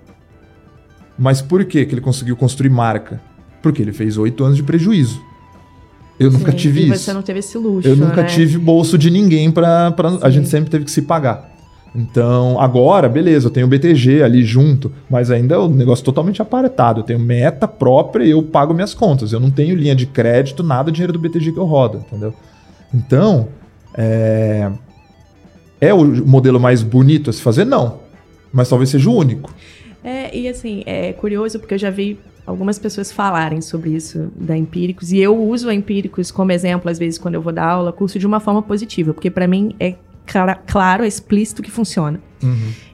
[1.17, 3.21] Mas por que, que ele conseguiu construir marca?
[3.61, 5.21] Porque ele fez oito anos de prejuízo.
[6.19, 7.03] Eu nunca Sim, tive e isso.
[7.03, 8.27] você não teve esse luxo, Eu nunca né?
[8.27, 11.53] tive bolso de ninguém pra a gente sempre teve que se pagar.
[11.93, 16.41] Então, agora, beleza, eu tenho o BTG ali junto, mas ainda é um negócio totalmente
[16.41, 16.99] aparetado.
[16.99, 19.31] Eu tenho meta própria e eu pago minhas contas.
[19.31, 22.33] Eu não tenho linha de crédito, nada dinheiro do BTG que eu rodo, entendeu?
[22.93, 23.47] Então,
[23.93, 24.69] é.
[25.79, 27.65] É o modelo mais bonito a se fazer?
[27.65, 27.99] Não.
[28.51, 29.53] Mas talvez seja o único.
[30.03, 34.55] É, e assim, é curioso porque eu já vi algumas pessoas falarem sobre isso da
[34.55, 37.91] Empíricos e eu uso a Empíricos como exemplo, às vezes, quando eu vou dar aula,
[37.91, 42.19] curso de uma forma positiva, porque para mim é clara- claro, é explícito que funciona.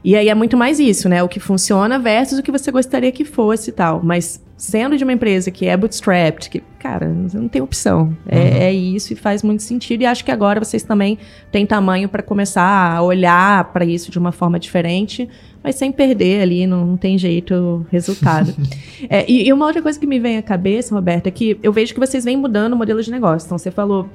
[0.04, 1.22] E aí é muito mais isso, né?
[1.22, 4.00] O que funciona versus o que você gostaria que fosse e tal.
[4.02, 8.16] Mas sendo de uma empresa que é bootstrapped, que, cara, você não tem opção.
[8.28, 8.46] É, Uhum.
[8.62, 10.04] é isso e faz muito sentido.
[10.04, 11.18] E acho que agora vocês também
[11.52, 15.28] têm tamanho para começar a olhar para isso de uma forma diferente,
[15.62, 18.54] mas sem perder ali, não, não tem jeito o resultado.
[19.10, 21.74] É, e, e uma outra coisa que me vem à cabeça, Roberto, é que eu
[21.74, 23.48] vejo que vocês vêm mudando o modelo de negócio.
[23.48, 24.08] Então, você falou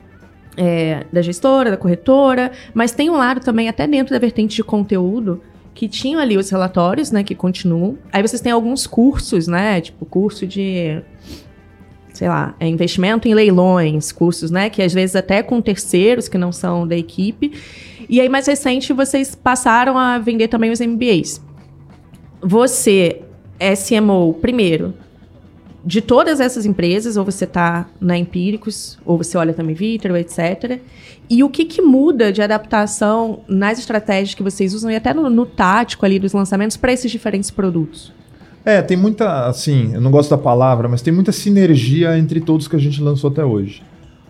[0.57, 4.64] é, da gestora, da corretora, mas tem um lado também, até dentro da vertente de
[4.64, 5.40] conteúdo,
[5.75, 7.99] que tinham ali os relatórios, né, que continuam.
[8.12, 11.03] Aí vocês têm alguns cursos, né, tipo curso de,
[12.14, 16.38] sei lá, é investimento em leilões, cursos, né, que às vezes até com terceiros que
[16.38, 17.53] não são da equipe.
[18.09, 21.42] E aí, mais recente, vocês passaram a vender também os MBAs.
[22.40, 23.23] Você,
[23.75, 24.95] SMO, primeiro,
[25.87, 30.81] de todas essas empresas, ou você está na Empíricos, ou você olha também Vitro, etc.
[31.31, 35.31] E o que, que muda de adaptação nas estratégias que vocês usam e até no,
[35.31, 38.12] no tático ali dos lançamentos para esses diferentes produtos?
[38.64, 42.66] É, tem muita, assim, eu não gosto da palavra, mas tem muita sinergia entre todos
[42.66, 43.81] que a gente lançou até hoje.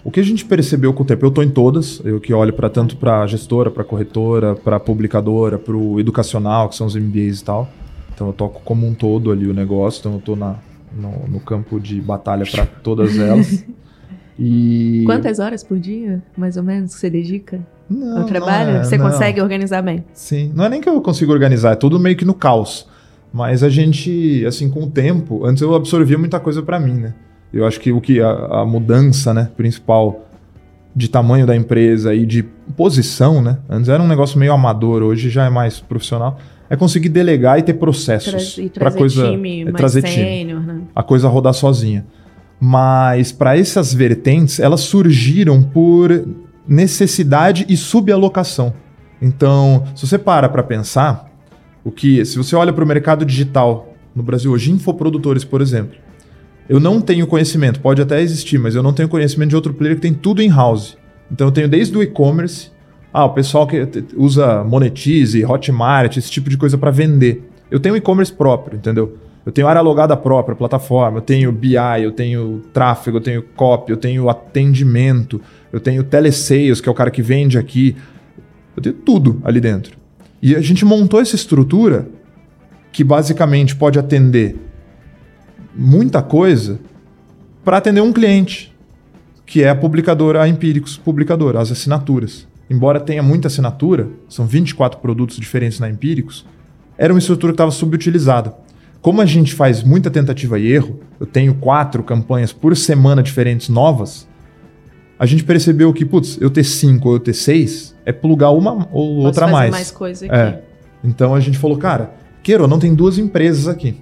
[0.04, 2.52] O que a gente percebeu com o tempo, eu estou em todas, eu que olho
[2.52, 7.40] para tanto para gestora, para corretora, para publicadora, para o educacional, que são os MBAs
[7.40, 7.68] e tal.
[8.14, 10.56] Então eu toco como um todo ali o negócio, então eu estou na,
[10.96, 13.64] no, no campo de batalha para todas elas.
[14.38, 18.70] E Quantas horas por dia, mais ou menos, você dedica não, ao não trabalho?
[18.76, 19.06] é, você não.
[19.06, 20.04] consegue organizar bem?
[20.12, 22.86] Sim, não é nem que eu consigo organizar, é tudo meio que no caos.
[23.32, 27.14] Mas a gente, assim, com o tempo, antes eu absorvia muita coisa pra mim, né?
[27.52, 30.26] Eu acho que o que a, a mudança, né, principal
[30.94, 32.42] de tamanho da empresa e de
[32.76, 33.58] posição, né?
[33.68, 36.38] Antes era um negócio meio amador, hoje já é mais profissional.
[36.68, 40.80] É conseguir delegar e ter processos pra trazer time é mais trazer time sênior, né?
[40.94, 42.04] a coisa rodar sozinha.
[42.58, 46.26] Mas para essas vertentes, elas surgiram por
[46.66, 48.74] necessidade e subalocação.
[49.20, 51.30] Então, se você para para pensar,
[51.84, 55.96] o que, se você olha para o mercado digital no Brasil hoje, infoprodutores, por exemplo,
[56.68, 59.94] eu não tenho conhecimento, pode até existir, mas eu não tenho conhecimento de outro player
[59.94, 60.96] que tem tudo em house.
[61.30, 62.70] Então eu tenho desde o e-commerce,
[63.16, 67.48] ah, o pessoal que usa Monetize, Hotmart, esse tipo de coisa para vender.
[67.70, 69.16] Eu tenho e-commerce próprio, entendeu?
[69.46, 73.90] Eu tenho área logada própria, plataforma, eu tenho BI, eu tenho tráfego, eu tenho copy,
[73.90, 75.40] eu tenho atendimento,
[75.72, 77.96] eu tenho telesales, que é o cara que vende aqui.
[78.76, 79.96] Eu tenho tudo ali dentro.
[80.42, 82.06] E a gente montou essa estrutura
[82.92, 84.56] que basicamente pode atender
[85.74, 86.78] muita coisa
[87.64, 88.76] para atender um cliente,
[89.46, 92.46] que é a publicadora, a Empíricos Publicadora, as assinaturas.
[92.68, 96.44] Embora tenha muita assinatura, são 24 produtos diferentes na Empíricos,
[96.98, 98.54] era uma estrutura que estava subutilizada.
[99.00, 103.68] Como a gente faz muita tentativa e erro, eu tenho quatro campanhas por semana diferentes
[103.68, 104.26] novas,
[105.18, 108.88] a gente percebeu que, putz, eu ter cinco ou eu ter seis é plugar uma
[108.92, 109.70] ou Posso outra mais.
[109.70, 110.34] mais coisa aqui.
[110.34, 110.62] É.
[111.02, 113.96] Então a gente falou, cara, queira ou não, tem duas empresas aqui.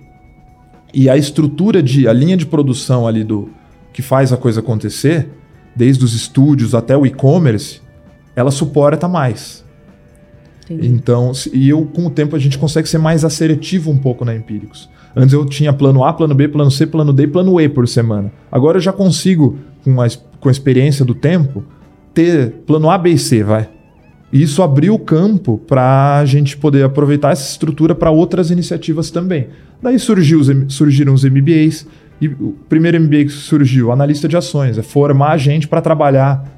[0.93, 3.51] E a estrutura de, a linha de produção ali do
[3.93, 5.29] que faz a coisa acontecer,
[5.75, 7.81] desde os estúdios até o e-commerce,
[8.37, 9.65] ela suporta mais.
[10.65, 10.89] Entendi.
[10.89, 14.35] Então, e eu com o tempo a gente consegue ser mais assertivo um pouco na
[14.35, 14.89] Empíricos.
[15.15, 17.87] Antes eu tinha plano A, plano B, plano C, plano D e plano E por
[17.87, 18.33] semana.
[18.51, 20.07] Agora eu já consigo, com a,
[20.41, 21.63] com a experiência do tempo,
[22.13, 23.69] ter plano A, B e C, vai.
[24.33, 29.11] E isso abriu o campo para a gente poder aproveitar essa estrutura para outras iniciativas
[29.11, 29.49] também.
[29.81, 31.87] Daí surgiu os surgiram os MBAs.
[32.21, 36.49] E o primeiro MBA que surgiu, analista de ações, é formar a gente para trabalhar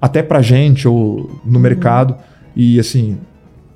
[0.00, 2.14] até para gente ou no mercado.
[2.54, 3.18] E assim,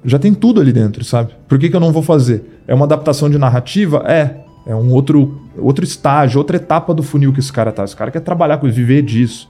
[0.05, 1.33] já tem tudo ali dentro, sabe?
[1.49, 2.61] Por que, que eu não vou fazer?
[2.67, 4.05] É uma adaptação de narrativa?
[4.07, 4.37] É.
[4.67, 7.85] É um outro, outro estágio, outra etapa do funil que esse cara tá.
[7.85, 9.49] Esse cara quer trabalhar com viver disso.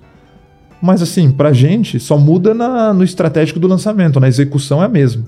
[0.80, 4.88] Mas assim, pra gente, só muda na- no estratégico do lançamento, na execução é a
[4.88, 5.24] mesma.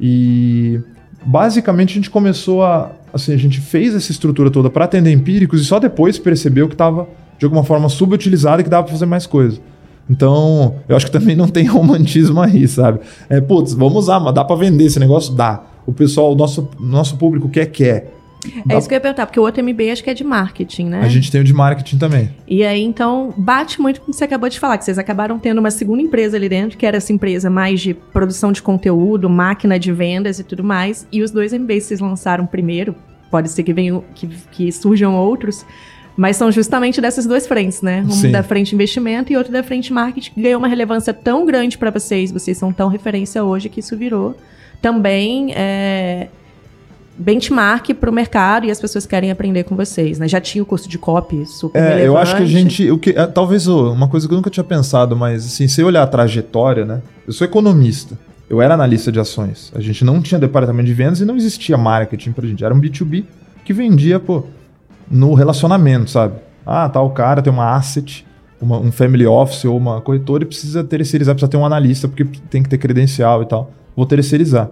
[0.00, 0.78] E
[1.24, 2.90] basicamente a gente começou a.
[3.12, 6.74] Assim, a gente fez essa estrutura toda para atender empíricos e só depois percebeu que
[6.74, 7.06] estava
[7.38, 9.58] de alguma forma subutilizado e que dava para fazer mais coisa.
[10.08, 13.00] Então, eu acho que também não tem romantismo aí, sabe?
[13.28, 15.34] É, putz, vamos usar, mas dá para vender esse negócio?
[15.34, 15.62] Dá.
[15.86, 18.14] O pessoal, o nosso, nosso público quer, quer.
[18.68, 20.86] É isso que eu ia perguntar, porque o outro MBA acho que é de marketing,
[20.86, 21.00] né?
[21.00, 22.30] A gente tem o de marketing também.
[22.46, 25.38] E aí, então, bate muito com o que você acabou de falar, que vocês acabaram
[25.38, 29.30] tendo uma segunda empresa ali dentro, que era essa empresa mais de produção de conteúdo,
[29.30, 31.06] máquina de vendas e tudo mais.
[31.10, 32.94] E os dois MBAs vocês lançaram primeiro,
[33.30, 35.64] pode ser que, venham, que, que surjam outros,
[36.16, 38.02] mas são justamente dessas duas frentes, né?
[38.06, 38.30] Um Sim.
[38.30, 41.90] da frente investimento e outro da frente marketing, que ganhou uma relevância tão grande para
[41.90, 44.36] vocês, vocês são tão referência hoje que isso virou
[44.80, 46.28] também é,
[47.16, 50.26] benchmark para o mercado e as pessoas querem aprender com vocês, né?
[50.28, 52.06] Já tinha o curso de copy super É, relevante.
[52.06, 52.90] eu acho que a gente.
[52.90, 55.86] O que, é, talvez uma coisa que eu nunca tinha pensado, mas assim, se eu
[55.86, 57.02] olhar a trajetória, né?
[57.26, 58.18] Eu sou economista.
[58.48, 59.72] Eu era analista de ações.
[59.74, 62.62] A gente não tinha departamento de vendas e não existia marketing pra gente.
[62.62, 63.24] Era um B2B
[63.64, 64.44] que vendia, pô,
[65.10, 66.34] no relacionamento, sabe?
[66.66, 68.26] Ah, tal cara tem uma asset,
[68.60, 72.24] uma- um family office ou uma corretora e precisa terceirizar, precisa ter um analista, porque
[72.50, 73.70] tem que ter credencial e tal.
[73.96, 74.70] Vou terceirizar.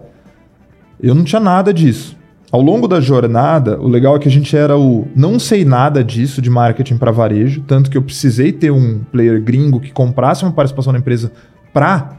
[1.01, 2.17] Eu não tinha nada disso.
[2.51, 6.03] Ao longo da jornada, o legal é que a gente era o não sei nada
[6.03, 10.43] disso de marketing para varejo, tanto que eu precisei ter um player gringo que comprasse
[10.43, 11.31] uma participação na empresa
[11.73, 12.17] para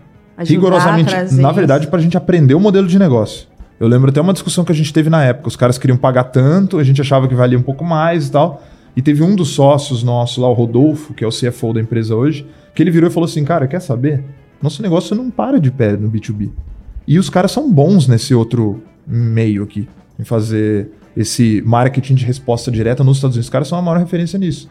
[0.56, 1.10] rigorosamente,
[1.40, 3.46] na verdade, para a gente aprender o modelo de negócio.
[3.78, 5.48] Eu lembro até uma discussão que a gente teve na época.
[5.48, 8.62] Os caras queriam pagar tanto, a gente achava que valia um pouco mais e tal.
[8.96, 12.14] E teve um dos sócios nossos lá, o Rodolfo, que é o CFO da empresa
[12.14, 14.22] hoje, que ele virou e falou assim: Cara, quer saber?
[14.62, 16.50] Nosso negócio não para de pé no B2B.
[17.06, 22.70] E os caras são bons nesse outro meio aqui, em fazer esse marketing de resposta
[22.70, 23.46] direta nos Estados Unidos.
[23.46, 24.68] Os caras são a maior referência nisso.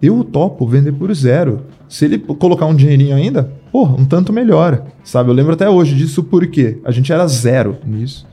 [0.00, 1.66] Eu topo vender por zero.
[1.88, 4.86] Se ele colocar um dinheirinho ainda, pô, um tanto melhora.
[5.04, 5.30] Sabe?
[5.30, 8.26] Eu lembro até hoje disso porque a gente era zero nisso.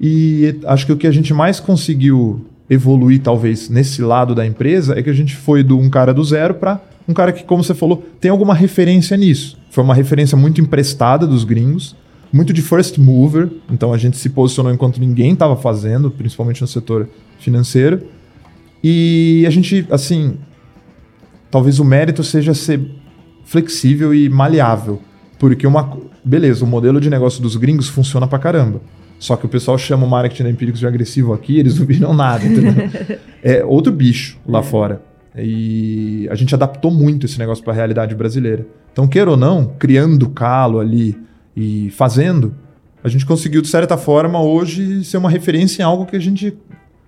[0.00, 4.98] E acho que o que a gente mais conseguiu evoluir, talvez, nesse lado da empresa,
[4.98, 7.64] é que a gente foi de um cara do zero para um cara que, como
[7.64, 9.58] você falou, tem alguma referência nisso.
[9.70, 11.96] Foi uma referência muito emprestada dos gringos,
[12.30, 13.48] muito de first mover.
[13.70, 17.08] Então a gente se posicionou enquanto ninguém estava fazendo, principalmente no setor
[17.38, 18.02] financeiro.
[18.84, 20.36] E a gente, assim,
[21.50, 22.78] talvez o mérito seja ser
[23.48, 25.00] flexível e maleável.
[25.38, 25.98] Porque uma.
[26.22, 28.80] Beleza, o modelo de negócio dos gringos funciona pra caramba.
[29.18, 32.14] Só que o pessoal chama o marketing da Empíricos de agressivo aqui, eles não viram
[32.14, 32.74] nada, entendeu?
[33.42, 35.02] é outro bicho lá fora.
[35.36, 38.66] E a gente adaptou muito esse negócio pra realidade brasileira.
[38.92, 41.16] Então, queira ou não, criando calo ali
[41.56, 42.54] e fazendo,
[43.02, 46.56] a gente conseguiu, de certa forma, hoje ser uma referência em algo que a gente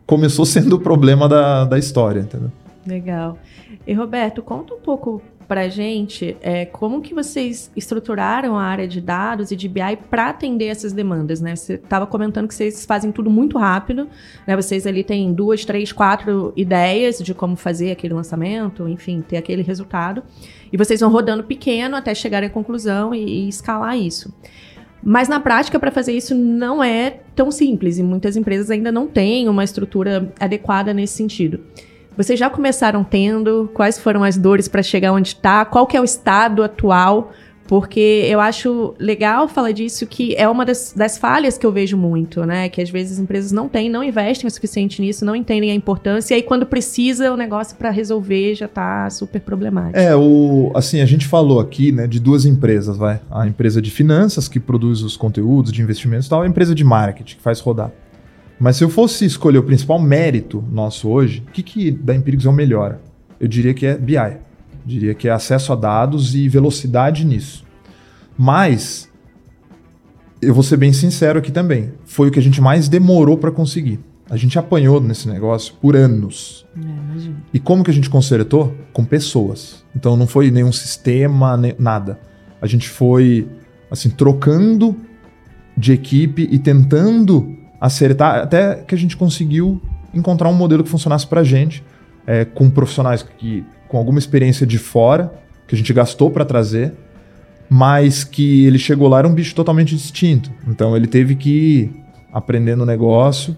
[0.07, 2.51] começou sendo o problema da, da história, entendeu?
[2.87, 3.39] Legal.
[3.87, 9.01] E Roberto, conta um pouco pra gente é, como que vocês estruturaram a área de
[9.01, 11.57] dados e de BI para atender essas demandas, né?
[11.57, 14.07] Você estava comentando que vocês fazem tudo muito rápido,
[14.47, 14.55] né?
[14.55, 19.63] Vocês ali têm duas, três, quatro ideias de como fazer aquele lançamento, enfim, ter aquele
[19.63, 20.23] resultado.
[20.73, 24.33] E vocês vão rodando pequeno até chegarem à conclusão e, e escalar isso.
[25.03, 29.09] Mas na prática, para fazer isso não é tão simples e muitas empresas ainda não
[29.09, 31.59] têm uma estrutura adequada nesse sentido.
[32.23, 33.71] Vocês já começaram tendo?
[33.73, 35.65] Quais foram as dores para chegar onde está?
[35.65, 37.33] Qual que é o estado atual?
[37.67, 41.97] Porque eu acho legal falar disso, que é uma das, das falhas que eu vejo
[41.97, 42.69] muito, né?
[42.69, 45.75] Que às vezes as empresas não têm, não investem o suficiente nisso, não entendem a
[45.75, 49.99] importância, e aí quando precisa, o negócio para resolver já está super problemático.
[49.99, 53.19] É, o, assim, a gente falou aqui, né, de duas empresas, vai.
[53.31, 56.75] A empresa de finanças, que produz os conteúdos de investimentos e tal, e a empresa
[56.75, 57.91] de marketing, que faz rodar.
[58.61, 62.45] Mas se eu fosse escolher o principal mérito nosso hoje, o que, que da Empíricos
[62.45, 62.99] é o melhor?
[63.41, 64.17] Eu diria que é BI.
[64.17, 64.39] Eu
[64.85, 67.65] diria que é acesso a dados e velocidade nisso.
[68.37, 69.11] Mas,
[70.43, 73.51] eu vou ser bem sincero aqui também, foi o que a gente mais demorou para
[73.51, 73.99] conseguir.
[74.29, 76.67] A gente apanhou nesse negócio por anos.
[76.77, 77.31] É.
[77.55, 78.75] E como que a gente consertou?
[78.93, 79.83] Com pessoas.
[79.97, 82.21] Então não foi nenhum sistema, nem nada.
[82.61, 83.49] A gente foi
[83.91, 84.95] assim trocando
[85.77, 89.81] de equipe e tentando acertar até que a gente conseguiu
[90.13, 91.83] encontrar um modelo que funcionasse pra gente,
[92.27, 95.33] é, com profissionais que com alguma experiência de fora
[95.67, 96.93] que a gente gastou para trazer,
[97.69, 100.51] mas que ele chegou lá era um bicho totalmente distinto.
[100.67, 101.93] Então ele teve que ir
[102.33, 103.57] aprendendo o negócio.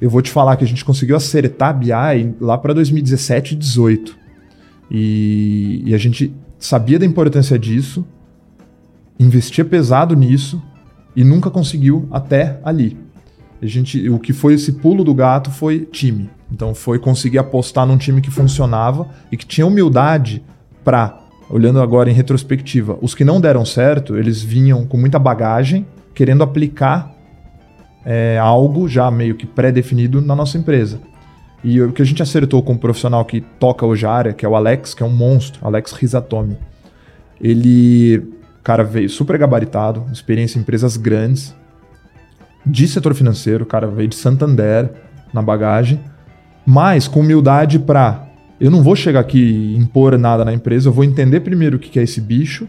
[0.00, 3.56] Eu vou te falar que a gente conseguiu acertar a BI lá para 2017 e
[3.56, 4.18] 2018.
[4.90, 8.06] E, e a gente sabia da importância disso,
[9.18, 10.62] investia pesado nisso
[11.14, 13.05] e nunca conseguiu até ali.
[13.66, 16.30] A gente, o que foi esse pulo do gato foi time.
[16.50, 20.42] Então foi conseguir apostar num time que funcionava e que tinha humildade
[20.84, 21.18] para,
[21.50, 26.44] olhando agora em retrospectiva, os que não deram certo, eles vinham com muita bagagem, querendo
[26.44, 27.12] aplicar
[28.04, 31.00] é, algo já meio que pré-definido na nossa empresa.
[31.64, 34.46] E o que a gente acertou com o profissional que toca hoje a área, que
[34.46, 36.56] é o Alex, que é um monstro, Alex Rizatomi.
[37.40, 38.22] Ele,
[38.62, 41.52] cara, veio super gabaritado, experiência em empresas grandes,
[42.66, 44.90] de setor financeiro, o cara veio de Santander,
[45.32, 46.00] na bagagem,
[46.66, 48.26] mas com humildade para
[48.58, 51.78] eu não vou chegar aqui e impor nada na empresa, eu vou entender primeiro o
[51.78, 52.66] que é esse bicho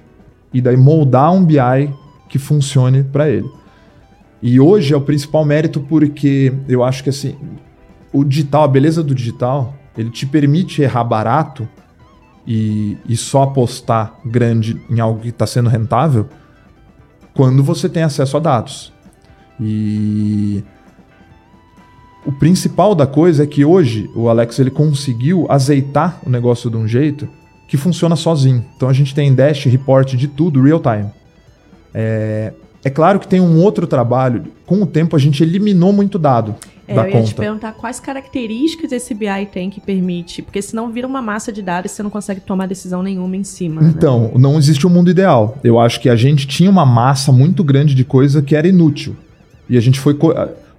[0.54, 1.94] e daí moldar um BI
[2.28, 3.50] que funcione para ele.
[4.42, 7.36] E hoje é o principal mérito porque eu acho que assim,
[8.12, 11.68] o digital, a beleza do digital, ele te permite errar barato
[12.46, 16.28] e, e só apostar grande em algo que está sendo rentável
[17.34, 18.94] quando você tem acesso a dados.
[19.60, 20.64] E
[22.26, 26.78] o principal da coisa é que hoje o Alex ele conseguiu azeitar o negócio de
[26.78, 27.28] um jeito
[27.68, 28.66] que funciona sozinho.
[28.76, 31.10] Então a gente tem dash, report de tudo real time.
[31.94, 32.54] É,
[32.84, 34.46] é claro que tem um outro trabalho.
[34.66, 36.56] Com o tempo a gente eliminou muito dado.
[36.88, 37.28] É, da eu ia conta.
[37.28, 41.62] te perguntar quais características esse BI tem que permite, porque senão vira uma massa de
[41.62, 43.82] dados e você não consegue tomar decisão nenhuma em cima.
[43.82, 43.94] né?
[43.94, 45.58] Então, não existe um mundo ideal.
[45.64, 49.18] Eu acho que a gente tinha uma massa muito grande de coisa que era inútil.
[49.70, 50.18] E a gente foi.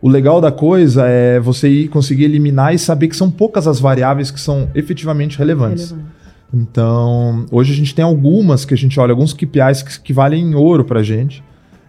[0.00, 3.80] O legal da coisa é você ir conseguir eliminar e saber que são poucas as
[3.80, 5.90] variáveis que são efetivamente relevantes.
[5.90, 6.18] Relevante.
[6.54, 10.54] Então, hoje a gente tem algumas que a gente olha, alguns KPIs que, que valem
[10.54, 11.42] ouro pra gente.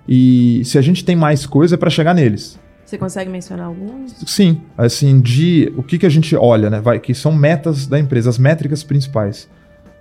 [0.07, 2.59] E se a gente tem mais coisa, é pra chegar neles.
[2.83, 4.15] Você consegue mencionar alguns?
[4.25, 6.81] Sim, assim, de o que, que a gente olha, né?
[6.81, 9.47] Vai, que são metas da empresa, as métricas principais.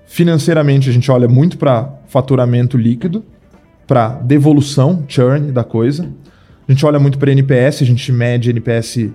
[0.06, 3.22] Financeiramente, a gente olha muito para faturamento líquido,
[3.86, 6.08] para devolução, churn da coisa.
[6.68, 9.08] A gente olha muito para NPS, a gente mede NPS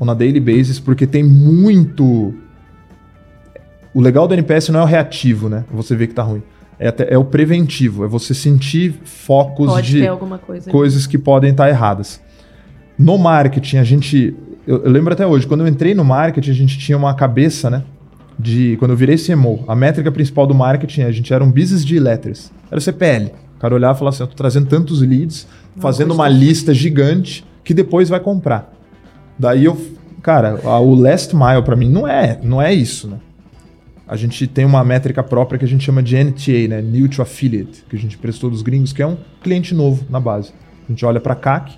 [0.00, 2.34] on a daily basis, porque tem muito.
[3.94, 5.64] O legal do NPS não é o reativo, né?
[5.72, 6.42] Você vê que tá ruim.
[6.78, 10.70] É, até- é o preventivo, é você sentir focos Pode de ter alguma coisa.
[10.70, 12.20] coisas que podem estar erradas.
[12.98, 14.34] No marketing, a gente.
[14.66, 17.68] Eu, eu lembro até hoje, quando eu entrei no marketing, a gente tinha uma cabeça,
[17.70, 17.82] né?
[18.38, 18.76] De.
[18.78, 21.98] Quando eu virei CMO, a métrica principal do marketing, a gente era um business de
[22.00, 22.50] letters.
[22.70, 23.26] Era o CPL.
[23.56, 25.46] O cara olhava e falava assim: eu tô trazendo tantos leads,
[25.76, 28.72] fazendo uma lista gigante que depois vai comprar.
[29.38, 29.76] Daí eu.
[30.22, 33.16] Cara, a- o last mile pra mim não é, não é isso, né?
[34.06, 36.82] A gente tem uma métrica própria que a gente chama de NTA, né?
[36.82, 40.18] New to Affiliate, que a gente prestou dos gringos, que é um cliente novo na
[40.20, 40.52] base.
[40.88, 41.72] A gente olha para CAC,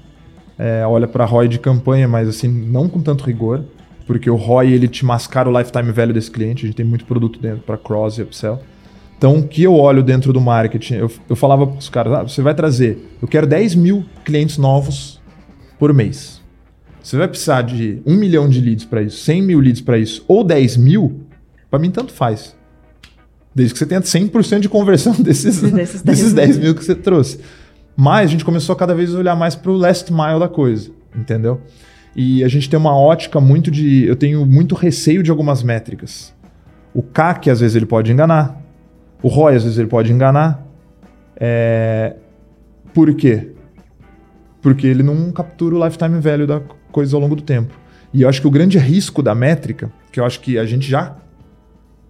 [0.58, 3.62] é, olha para ROI de campanha, mas assim, não com tanto rigor,
[4.06, 7.04] porque o ROI ele te mascara o lifetime value desse cliente, a gente tem muito
[7.04, 8.58] produto dentro para cross e upsell.
[9.22, 12.22] Então, o que eu olho dentro do marketing, eu, eu falava para os caras, ah,
[12.24, 15.22] você vai trazer, eu quero 10 mil clientes novos
[15.78, 16.42] por mês.
[17.00, 20.24] Você vai precisar de 1 milhão de leads para isso, 100 mil leads para isso,
[20.26, 21.20] ou 10 mil,
[21.70, 22.56] para mim tanto faz.
[23.54, 26.64] Desde que você tenha 100% de conversão desses, Desses 10 desses 10 mil.
[26.64, 27.38] mil que você trouxe.
[27.96, 30.90] Mas a gente começou a cada vez olhar mais para o last mile da coisa,
[31.16, 31.60] entendeu?
[32.16, 34.04] E a gente tem uma ótica muito de.
[34.04, 36.34] Eu tenho muito receio de algumas métricas.
[36.92, 38.61] O CAC, às vezes, ele pode enganar.
[39.22, 40.62] O ROI, às vezes, ele pode enganar.
[41.36, 42.16] É...
[42.92, 43.52] Por quê?
[44.60, 46.60] Porque ele não captura o lifetime value da
[46.90, 47.74] coisa ao longo do tempo.
[48.12, 50.88] E eu acho que o grande risco da métrica, que eu acho que a gente
[50.88, 51.16] já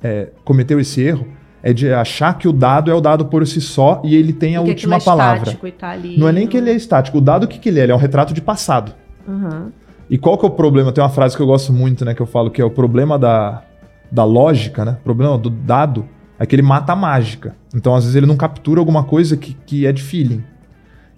[0.02, 1.26] é, cometeu esse erro,
[1.62, 4.56] é de achar que o dado é o dado por si só e ele tem
[4.56, 5.50] a Porque última é palavra.
[5.50, 7.18] estático tá ali, Não é nem que ele é estático.
[7.18, 7.84] O dado, o que, que ele é?
[7.84, 8.92] Ele é um retrato de passado.
[9.28, 9.70] Aham.
[10.10, 10.90] E qual que é o problema?
[10.92, 12.14] Tem uma frase que eu gosto muito, né?
[12.14, 13.62] Que eu falo que é o problema da,
[14.10, 14.96] da lógica, né?
[15.00, 16.06] O problema do dado
[16.42, 17.54] é que ele mata a mágica.
[17.74, 20.42] Então, às vezes, ele não captura alguma coisa que, que é de feeling.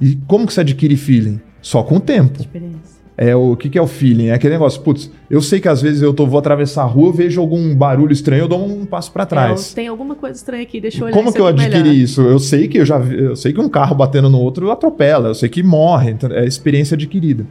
[0.01, 1.41] E como que você adquire feeling?
[1.62, 2.41] Só com o tempo.
[2.41, 2.95] Experiência.
[3.16, 4.27] É o, que, que é o feeling?
[4.27, 7.12] É aquele negócio, putz, eu sei que às vezes eu tô, vou atravessar a rua,
[7.12, 9.70] vejo algum barulho estranho, eu dou um passo pra trás.
[9.70, 11.95] É, tem alguma coisa estranha aqui, deixa eu olhar Como que eu adquiri melhor.
[11.95, 12.22] isso?
[12.22, 15.29] Eu sei que eu já vi- eu sei que um carro batendo no outro atropela,
[15.29, 17.47] eu sei que morre, então é experiência adquirida.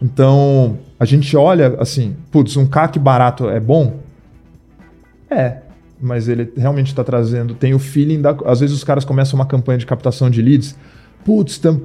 [0.00, 3.98] Então, a gente olha assim, putz, um CAC barato é bom?
[5.30, 5.58] É,
[6.04, 9.46] mas ele realmente está trazendo, tem o feeling da, às vezes os caras começam uma
[9.46, 10.76] campanha de captação de leads,
[11.24, 11.80] putz, tam,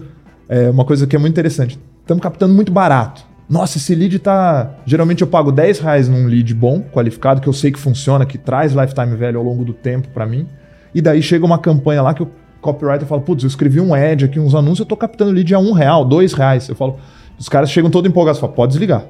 [0.48, 3.30] é uma coisa que é muito interessante, estamos captando muito barato.
[3.50, 4.76] Nossa, esse lead tá.
[4.86, 8.38] Geralmente eu pago 10 reais num lead bom, qualificado, que eu sei que funciona, que
[8.38, 10.46] traz lifetime value ao longo do tempo para mim.
[10.94, 12.30] E daí chega uma campanha lá que o
[12.62, 15.58] copywriter fala: Putz, eu escrevi um ad aqui, uns anúncios, eu tô captando lead a
[15.58, 16.70] um real, dois reais.
[16.70, 16.98] Eu falo,
[17.40, 19.06] os caras chegam todos empolgados e falam: Pode desligar.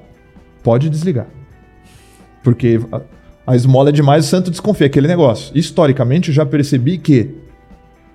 [0.64, 1.28] Pode desligar.
[2.42, 2.80] Porque
[3.50, 4.88] a, esmola é demais, o santo desconfia.
[4.88, 5.58] Aquele negócio.
[5.58, 7.36] Historicamente, eu já percebi que,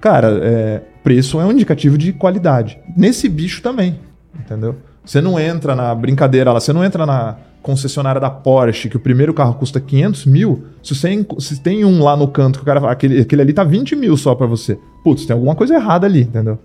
[0.01, 2.79] cara, é, preço é um indicativo de qualidade.
[2.97, 3.99] Nesse bicho também,
[4.39, 4.77] entendeu?
[5.05, 9.01] Você não entra na brincadeira lá, você não entra na concessionária da Porsche, que o
[9.01, 10.65] primeiro carro custa 500 mil.
[10.83, 13.53] Se você se tem um lá no canto que o cara fala, aquele, aquele ali
[13.53, 14.79] tá 20 mil só pra você.
[15.03, 16.59] Putz, tem alguma coisa errada ali, entendeu?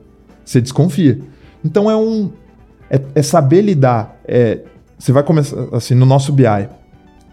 [0.44, 1.20] Você desconfia.
[1.64, 2.32] Então é um.
[2.90, 4.18] É, é saber lidar.
[4.28, 4.60] É,
[4.98, 6.46] você vai começar, assim, no nosso BI,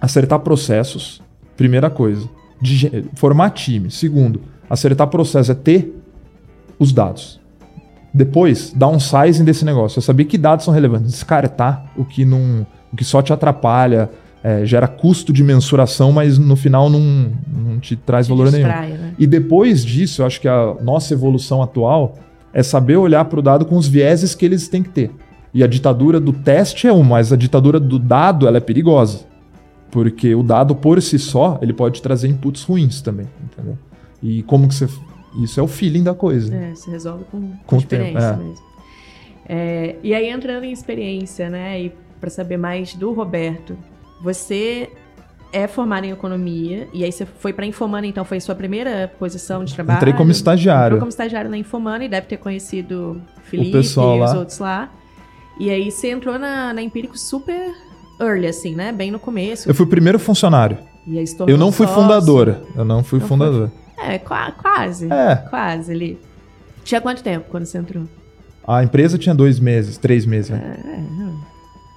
[0.00, 1.20] acertar processos,
[1.56, 2.28] primeira coisa.
[3.14, 3.90] Formar time.
[3.90, 5.94] Segundo, acertar processo é ter
[6.78, 7.40] os dados.
[8.12, 9.98] Depois, dar um sizing desse negócio.
[9.98, 11.12] É saber que dados são relevantes.
[11.12, 12.66] Descartar o que não.
[12.92, 14.08] o que só te atrapalha,
[14.42, 18.88] é, gera custo de mensuração, mas no final não, não te traz Te valor distrai,
[18.88, 19.02] nenhum.
[19.02, 19.14] né?
[19.18, 22.14] E depois disso, eu acho que a nossa evolução atual
[22.54, 25.10] é saber olhar para o dado com os vieses que eles têm que ter.
[25.52, 29.20] E a ditadura do teste é uma, mas a ditadura do dado ela é perigosa.
[29.96, 33.78] Porque o dado por si só, ele pode trazer inputs ruins também, entendeu?
[34.22, 34.86] E como que você...
[35.42, 36.54] Isso é o feeling da coisa.
[36.54, 38.44] É, se resolve com, com, o experiência tempo, é.
[38.44, 38.64] mesmo.
[39.48, 41.80] É, e aí, entrando em experiência, né?
[41.80, 43.74] E para saber mais do Roberto,
[44.22, 44.90] você
[45.50, 49.64] é formado em economia, e aí você foi para Infomana, então foi sua primeira posição
[49.64, 49.96] de trabalho?
[49.96, 50.96] Entrei como estagiário.
[50.96, 54.38] Entrou como estagiário na Infomana e deve ter conhecido o Felipe pessoal e os lá.
[54.38, 54.90] outros lá.
[55.58, 57.74] E aí você entrou na, na Empírico super
[58.20, 58.92] early, assim, né?
[58.92, 59.68] Bem no começo.
[59.68, 60.78] Eu fui o primeiro funcionário.
[61.06, 62.02] E aí se Eu não fui sócio.
[62.02, 62.62] fundadora.
[62.74, 63.36] Eu não fui Não foi?
[63.38, 63.70] fundador.
[63.98, 65.10] É, qua- quase.
[65.12, 65.36] É.
[65.48, 66.18] Quase ali.
[66.84, 68.04] Tinha quanto tempo quando você entrou?
[68.66, 70.50] A empresa tinha dois meses, três meses.
[70.50, 70.76] né?
[70.84, 71.36] É, não.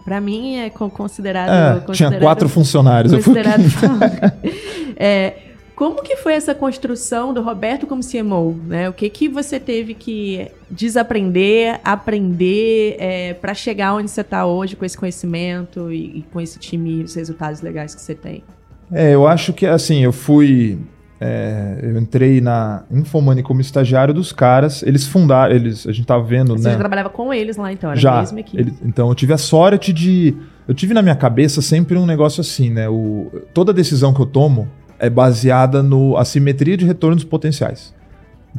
[0.06, 1.50] Pra mim é con- considerado.
[1.50, 3.12] É, tinha considerado- quatro funcionários.
[3.14, 3.34] Eu fui...
[3.34, 3.64] Considerado.
[5.02, 5.34] É,
[5.80, 8.54] como que foi essa construção do Roberto como CMO?
[8.68, 8.90] Né?
[8.90, 14.76] O que, que você teve que desaprender, aprender é, para chegar onde você está hoje
[14.76, 18.44] com esse conhecimento e, e com esse time e os resultados legais que você tem?
[18.92, 20.78] É, eu acho que assim, eu fui.
[21.18, 24.84] é, eu entrei na Infomani como estagiário dos caras.
[24.84, 26.72] Eles fundaram, eles, a gente tava vendo, Você né?
[26.74, 28.20] já trabalhava com eles lá então, era a Já.
[28.20, 28.62] mesma equipe.
[28.62, 30.36] Ele- então eu tive a sorte de.
[30.68, 32.90] Eu tive na minha cabeça sempre um negócio assim, né?
[32.90, 34.68] O, toda decisão que eu tomo
[35.00, 37.98] é baseada no assimetria de retornos potenciais.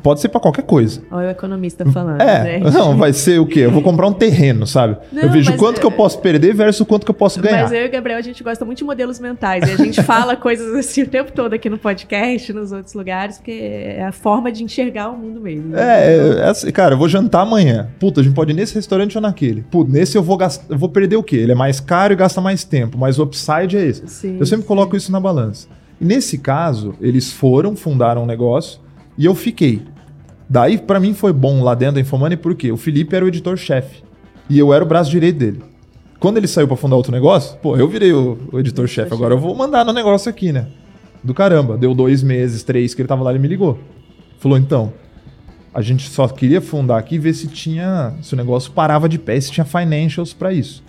[0.05, 1.03] Pode ser pra qualquer coisa.
[1.11, 2.21] Olha o economista falando.
[2.21, 2.71] É, né?
[2.71, 3.61] não, vai ser o quê?
[3.61, 4.97] Eu vou comprar um terreno, sabe?
[5.13, 7.63] Não, eu vejo quanto é- que eu posso perder versus quanto que eu posso ganhar.
[7.65, 9.69] Mas eu e o Gabriel, a gente gosta muito de modelos mentais.
[9.69, 13.39] E a gente fala coisas assim o tempo todo aqui no podcast, nos outros lugares,
[13.39, 15.71] porque é a forma de enxergar o mundo mesmo.
[15.71, 15.83] né?
[15.83, 17.89] É, é, é assim, cara, eu vou jantar amanhã.
[17.99, 19.63] Puta, a gente pode ir nesse restaurante ou naquele.
[19.63, 21.37] Puta, nesse eu vou gastar, eu vou perder o quê?
[21.37, 24.07] Ele é mais caro e gasta mais tempo, mas o upside é esse.
[24.07, 24.69] Sim, Eu sempre sim.
[24.69, 25.67] coloco isso na balança.
[26.01, 28.81] E nesse caso, eles foram, fundaram um negócio
[29.19, 29.83] e eu fiquei.
[30.49, 34.03] Daí, pra mim, foi bom lá dentro da Infomani, porque o Felipe era o editor-chefe
[34.49, 35.63] e eu era o braço direito dele.
[36.19, 39.13] Quando ele saiu pra fundar outro negócio, pô, eu virei o, o editor-chefe.
[39.13, 40.67] Agora eu vou mandar no negócio aqui, né?
[41.23, 41.77] Do caramba.
[41.79, 43.79] Deu dois meses, três que ele tava lá, ele me ligou.
[44.39, 44.93] Falou, então,
[45.73, 48.15] a gente só queria fundar aqui e ver se tinha.
[48.23, 50.83] Se o negócio parava de pé se tinha financials pra isso.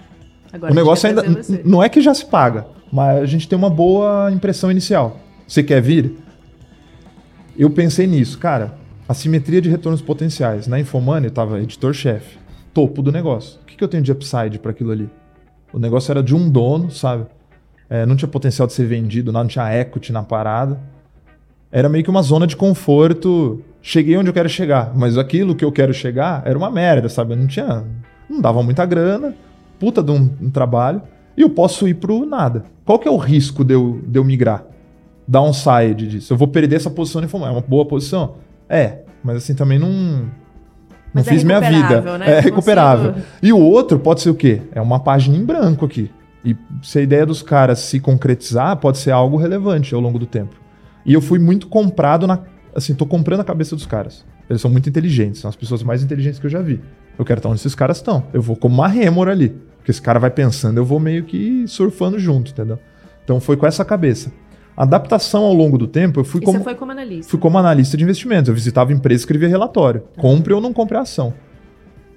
[0.51, 1.23] Agora o negócio ainda.
[1.63, 5.17] Não é que já se paga, mas a gente tem uma boa impressão inicial.
[5.47, 6.17] Você quer vir?
[7.57, 8.75] Eu pensei nisso, cara.
[9.07, 10.67] Assimetria de retornos potenciais.
[10.67, 12.37] Na Infomani eu tava editor-chefe,
[12.73, 13.59] topo do negócio.
[13.61, 15.09] O que, que eu tenho de upside para aquilo ali?
[15.73, 17.25] O negócio era de um dono, sabe?
[17.89, 20.79] É, não tinha potencial de ser vendido, não tinha equity na parada.
[21.71, 23.61] Era meio que uma zona de conforto.
[23.81, 27.33] Cheguei onde eu quero chegar, mas aquilo que eu quero chegar era uma merda, sabe?
[27.33, 27.83] Eu não tinha.
[28.29, 29.35] Não dava muita grana,
[29.79, 31.01] puta de um, um trabalho,
[31.37, 32.63] e eu posso ir pro nada.
[32.85, 34.65] Qual que é o risco de eu, de eu migrar?
[35.27, 36.33] Downside disso.
[36.33, 37.33] Eu vou perder essa posição de.
[37.33, 38.35] É uma boa posição?
[38.67, 39.89] É, mas assim também não.
[41.13, 42.17] Não Mas é fiz minha vida.
[42.17, 42.37] né?
[42.37, 43.13] É recuperável.
[43.13, 44.61] consigo- E o outro pode ser o quê?
[44.73, 46.09] É uma página em branco aqui.
[46.43, 50.25] E se a ideia dos caras se concretizar, pode ser algo relevante ao longo do
[50.25, 50.55] tempo.
[51.05, 52.39] E eu fui muito comprado na.
[52.73, 54.25] Assim, tô comprando a cabeça dos caras.
[54.49, 56.81] Eles são muito inteligentes, são as pessoas mais inteligentes que eu já vi.
[57.17, 58.23] Eu quero estar onde esses caras estão.
[58.33, 59.55] Eu vou como uma rêmora ali.
[59.81, 62.77] Porque esse cara vai pensando, eu vou meio que surfando junto, entendeu?
[63.23, 64.31] Então foi com essa cabeça.
[64.77, 66.59] Adaptação ao longo do tempo, eu fui E como.
[66.59, 67.29] você foi como analista.
[67.29, 68.47] Fui como analista de investimentos.
[68.47, 70.03] Eu visitava empresa e escrevia relatório.
[70.17, 71.33] Compre ou não compre a ação.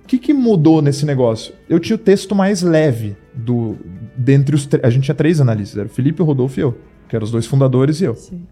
[0.03, 1.55] O que, que mudou nesse negócio?
[1.69, 3.77] Eu tinha o texto mais leve do
[4.17, 4.85] dentre os três.
[4.85, 7.31] A gente tinha três analistas, era o Felipe, o Rodolfo e eu, que eram os
[7.31, 8.15] dois fundadores e eu.
[8.15, 8.43] Sim.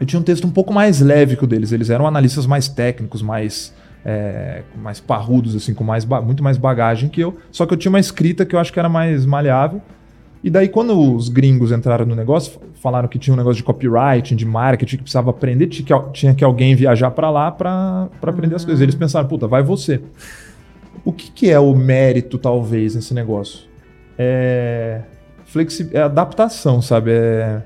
[0.00, 1.70] Eu tinha um texto um pouco mais leve que o deles.
[1.70, 3.72] Eles eram analistas mais técnicos, mais
[4.04, 7.36] é, mais parrudos, assim, com mais muito mais bagagem que eu.
[7.50, 9.80] Só que eu tinha uma escrita que eu acho que era mais maleável.
[10.42, 14.36] E daí, quando os gringos entraram no negócio, falaram que tinha um negócio de copywriting,
[14.36, 18.10] de marketing, que precisava aprender, tinha que, al- tinha que alguém viajar para lá para
[18.22, 18.82] aprender as coisas.
[18.82, 20.02] Eles pensaram, puta, vai você.
[21.02, 23.60] O que, que é o mérito, talvez, nesse negócio?
[24.18, 25.00] É,
[25.46, 27.10] flexi é adaptação, sabe?
[27.10, 27.62] É,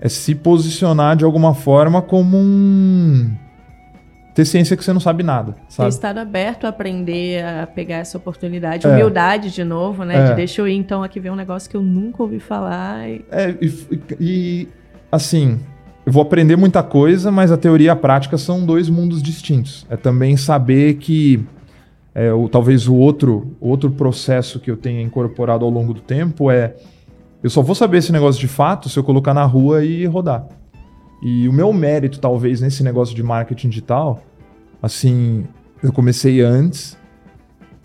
[0.00, 3.30] é se posicionar de alguma forma como um.
[4.34, 5.88] Ter ciência que você não sabe nada, Ter sabe?
[5.90, 8.84] estado aberto a aprender a pegar essa oportunidade.
[8.86, 8.90] É.
[8.90, 10.16] Humildade de novo, né?
[10.16, 10.24] É.
[10.30, 13.08] De deixa eu ir então aqui ver um negócio que eu nunca ouvi falar.
[13.08, 13.72] e- É, e,
[14.20, 14.68] e,
[15.12, 15.60] assim,
[16.04, 19.86] eu vou aprender muita coisa, mas a teoria e a prática são dois mundos distintos.
[19.88, 21.44] É também saber que
[22.12, 26.50] é, o, talvez o outro, outro processo que eu tenha incorporado ao longo do tempo
[26.50, 26.74] é
[27.42, 30.46] eu só vou saber esse negócio de fato se eu colocar na rua e rodar.
[31.22, 34.22] E o meu mérito, talvez, nesse negócio de marketing digital,
[34.82, 35.44] assim,
[35.82, 36.96] eu comecei antes,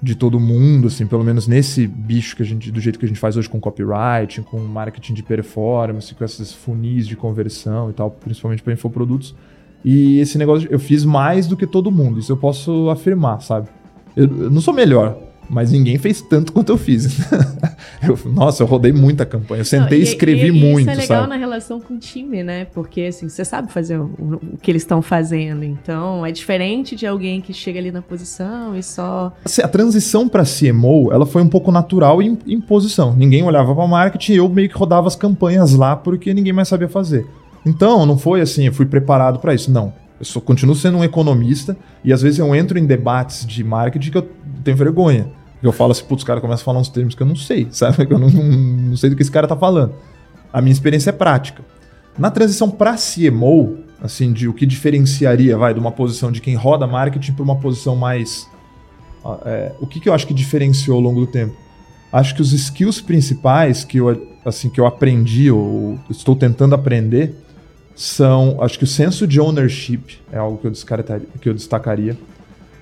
[0.01, 3.07] de todo mundo, assim, pelo menos nesse bicho que a gente, do jeito que a
[3.07, 7.93] gente faz hoje com copyright, com marketing de performance, com esses funis de conversão e
[7.93, 9.35] tal, principalmente para infoprodutos.
[9.83, 13.67] E esse negócio, eu fiz mais do que todo mundo, isso eu posso afirmar, sabe?
[14.15, 15.17] Eu, eu não sou melhor,
[15.49, 17.17] mas ninguém fez tanto quanto eu fiz.
[18.01, 19.61] eu, nossa, eu rodei muita campanha.
[19.61, 20.81] Eu sentei e escrevi e, muito.
[20.81, 21.29] Isso é legal sabe?
[21.29, 22.65] na relação com o time, né?
[22.65, 25.63] Porque assim, você sabe fazer o, o que eles estão fazendo.
[25.63, 29.33] Então, é diferente de alguém que chega ali na posição e só.
[29.43, 33.15] Assim, a transição para CMO, ela foi um pouco natural em, em posição.
[33.15, 36.67] Ninguém olhava para marketing e eu meio que rodava as campanhas lá porque ninguém mais
[36.67, 37.27] sabia fazer.
[37.65, 39.71] Então, não foi assim, eu fui preparado para isso.
[39.71, 39.93] Não.
[40.19, 44.11] Eu só continuo sendo um economista e às vezes eu entro em debates de marketing
[44.11, 44.29] que eu
[44.63, 45.31] tenho vergonha.
[45.61, 47.67] Eu falo assim, putz, os caras começam a falar uns termos que eu não sei,
[47.71, 48.05] sabe?
[48.05, 49.93] Que eu não, não sei do que esse cara tá falando.
[50.51, 51.63] A minha experiência é prática.
[52.17, 56.55] Na transição para CMO, assim, de o que diferenciaria, vai, de uma posição de quem
[56.55, 58.47] roda marketing para uma posição mais.
[59.45, 61.55] É, o que, que eu acho que diferenciou ao longo do tempo?
[62.11, 67.35] Acho que os skills principais que eu, assim, que eu aprendi, ou estou tentando aprender,
[67.95, 68.57] são.
[68.61, 70.71] Acho que o senso de ownership é algo que eu,
[71.41, 72.17] que eu destacaria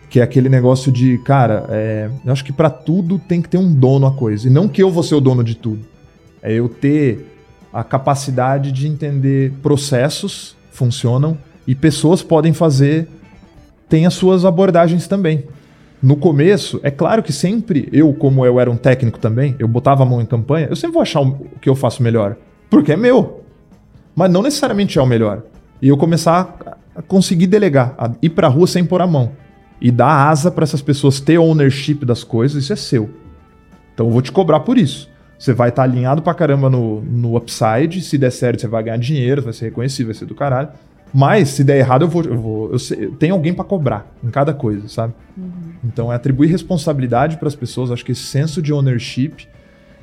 [0.09, 3.57] que é aquele negócio de, cara, é, eu acho que para tudo tem que ter
[3.57, 4.47] um dono a coisa.
[4.47, 5.85] E não que eu vou ser o dono de tudo.
[6.41, 7.25] É eu ter
[7.73, 13.09] a capacidade de entender processos funcionam e pessoas podem fazer,
[13.89, 15.43] tem as suas abordagens também.
[16.01, 20.03] No começo, é claro que sempre eu, como eu era um técnico também, eu botava
[20.03, 22.37] a mão em campanha, eu sempre vou achar o que eu faço melhor.
[22.69, 23.43] Porque é meu.
[24.15, 25.43] Mas não necessariamente é o melhor.
[25.81, 29.31] E eu começar a conseguir delegar, a ir pra rua sem pôr a mão
[29.79, 33.09] e dar asa para essas pessoas ter ownership das coisas, isso é seu.
[33.93, 35.09] Então eu vou te cobrar por isso.
[35.37, 38.83] Você vai estar tá alinhado pra caramba no, no upside, se der certo você vai
[38.83, 40.69] ganhar dinheiro, vai ser reconhecido, vai ser do caralho.
[41.13, 42.23] Mas se der errado, eu vou.
[42.23, 45.13] Eu, vou, eu, sei, eu tenho alguém para cobrar em cada coisa, sabe?
[45.37, 45.51] Uhum.
[45.83, 49.47] Então é atribuir responsabilidade para as pessoas, acho que esse senso de ownership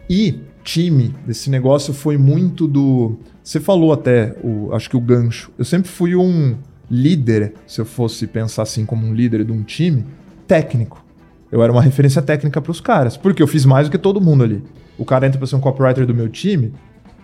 [0.09, 3.19] e time desse negócio foi muito do.
[3.43, 5.51] Você falou até, o, acho que o gancho.
[5.59, 6.57] Eu sempre fui um
[6.91, 10.05] líder, se eu fosse pensar assim como um líder de um time,
[10.47, 11.05] técnico.
[11.51, 14.21] Eu era uma referência técnica para os caras, porque eu fiz mais do que todo
[14.21, 14.63] mundo ali.
[14.99, 16.73] O cara entra para ser um copywriter do meu time,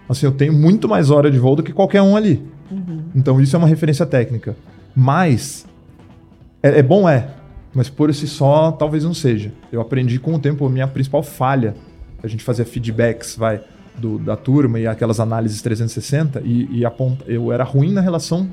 [0.09, 2.43] assim, eu tenho muito mais hora de voo do que qualquer um ali.
[2.71, 3.03] Uhum.
[3.15, 4.57] Então isso é uma referência técnica.
[4.95, 5.67] Mas
[6.63, 7.29] é, é, bom é,
[7.75, 9.53] mas por si só talvez não seja.
[9.71, 11.75] Eu aprendi com o tempo a minha principal falha.
[12.23, 13.61] A gente fazia feedbacks, vai,
[13.97, 18.49] do, da turma e aquelas análises 360 e, e aponta, eu era ruim na relação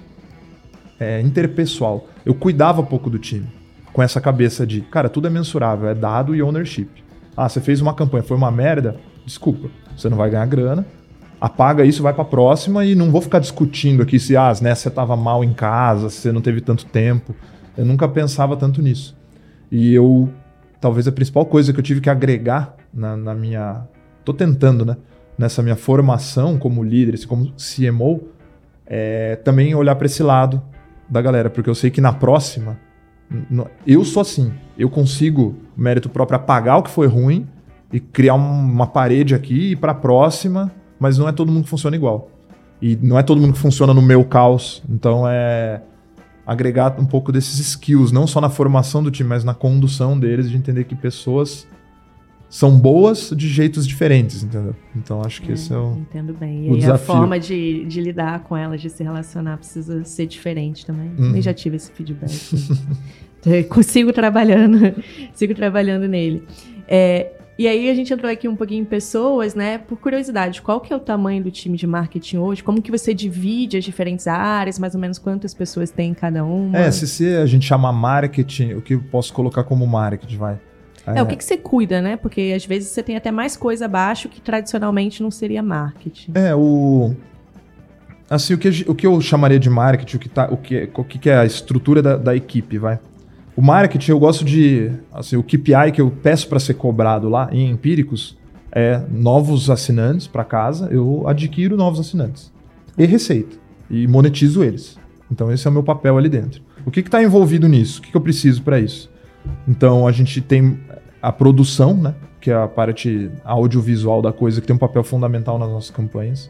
[1.00, 2.08] é, interpessoal.
[2.26, 3.48] Eu cuidava pouco do time.
[3.94, 6.90] Com essa cabeça de, cara, tudo é mensurável, é dado e ownership.
[7.36, 8.98] Ah, você fez uma campanha, foi uma merda?
[9.26, 10.86] Desculpa, você não vai ganhar grana.
[11.40, 14.74] Apaga isso, vai para a próxima e não vou ficar discutindo aqui se ah, né,
[14.74, 17.36] você estava mal em casa, você não teve tanto tempo.
[17.78, 19.16] Eu nunca pensava tanto nisso.
[19.72, 20.30] E eu,
[20.82, 23.84] talvez a principal coisa que eu tive que agregar na, na minha.
[24.26, 24.98] Tô tentando, né?
[25.38, 28.30] Nessa minha formação como líder, como CMO,
[28.86, 30.62] é também olhar para esse lado
[31.10, 32.78] da galera, porque eu sei que na próxima,
[33.86, 37.48] eu sou assim, eu consigo, mérito próprio, apagar o que foi ruim
[37.92, 41.70] e criar uma parede aqui e para a próxima, mas não é todo mundo que
[41.70, 42.30] funciona igual.
[42.82, 45.82] E não é todo mundo que funciona no meu caos, então é
[46.46, 50.50] agregar um pouco desses skills, não só na formação do time, mas na condução deles,
[50.50, 51.68] de entender que pessoas
[52.50, 54.76] são boas de jeitos diferentes, entendeu?
[54.96, 55.98] Então acho que é, esse é o.
[55.98, 56.74] Entendo bem.
[56.74, 60.86] E aí a forma de, de lidar com elas, de se relacionar, precisa ser diferente
[60.86, 61.12] também.
[61.18, 61.32] Uhum.
[61.32, 62.32] Nem já tive esse feedback.
[63.70, 64.96] Consigo trabalhando,
[65.34, 66.44] sigo trabalhando nele.
[66.88, 69.78] É, e aí a gente entrou aqui um pouquinho em pessoas, né?
[69.80, 72.64] Por curiosidade, qual que é o tamanho do time de marketing hoje?
[72.64, 74.78] Como que você divide as diferentes áreas?
[74.78, 76.78] Mais ou menos quantas pessoas tem em cada uma?
[76.78, 80.60] É, se, se a gente chama marketing, o que eu posso colocar como marketing, vai?
[81.08, 82.18] É, é, o que, que você cuida, né?
[82.18, 86.32] Porque às vezes você tem até mais coisa abaixo que tradicionalmente não seria marketing.
[86.36, 87.16] É, o.
[88.30, 91.04] Assim, o que, o que eu chamaria de marketing, o que, tá, o que, o
[91.04, 93.00] que é a estrutura da, da equipe, vai?
[93.56, 94.92] O marketing, eu gosto de.
[95.14, 98.38] Assim, o KPI que eu peço para ser cobrado lá em empíricos
[98.72, 102.52] é novos assinantes para casa, eu adquiro novos assinantes.
[102.98, 103.56] E receita.
[103.90, 105.00] E monetizo eles.
[105.32, 106.62] Então, esse é o meu papel ali dentro.
[106.86, 108.00] O que está envolvido nisso?
[108.00, 109.10] O que, que eu preciso para isso?
[109.68, 110.80] Então, a gente tem
[111.22, 112.16] a produção, né?
[112.40, 116.50] Que é a parte audiovisual da coisa, que tem um papel fundamental nas nossas campanhas.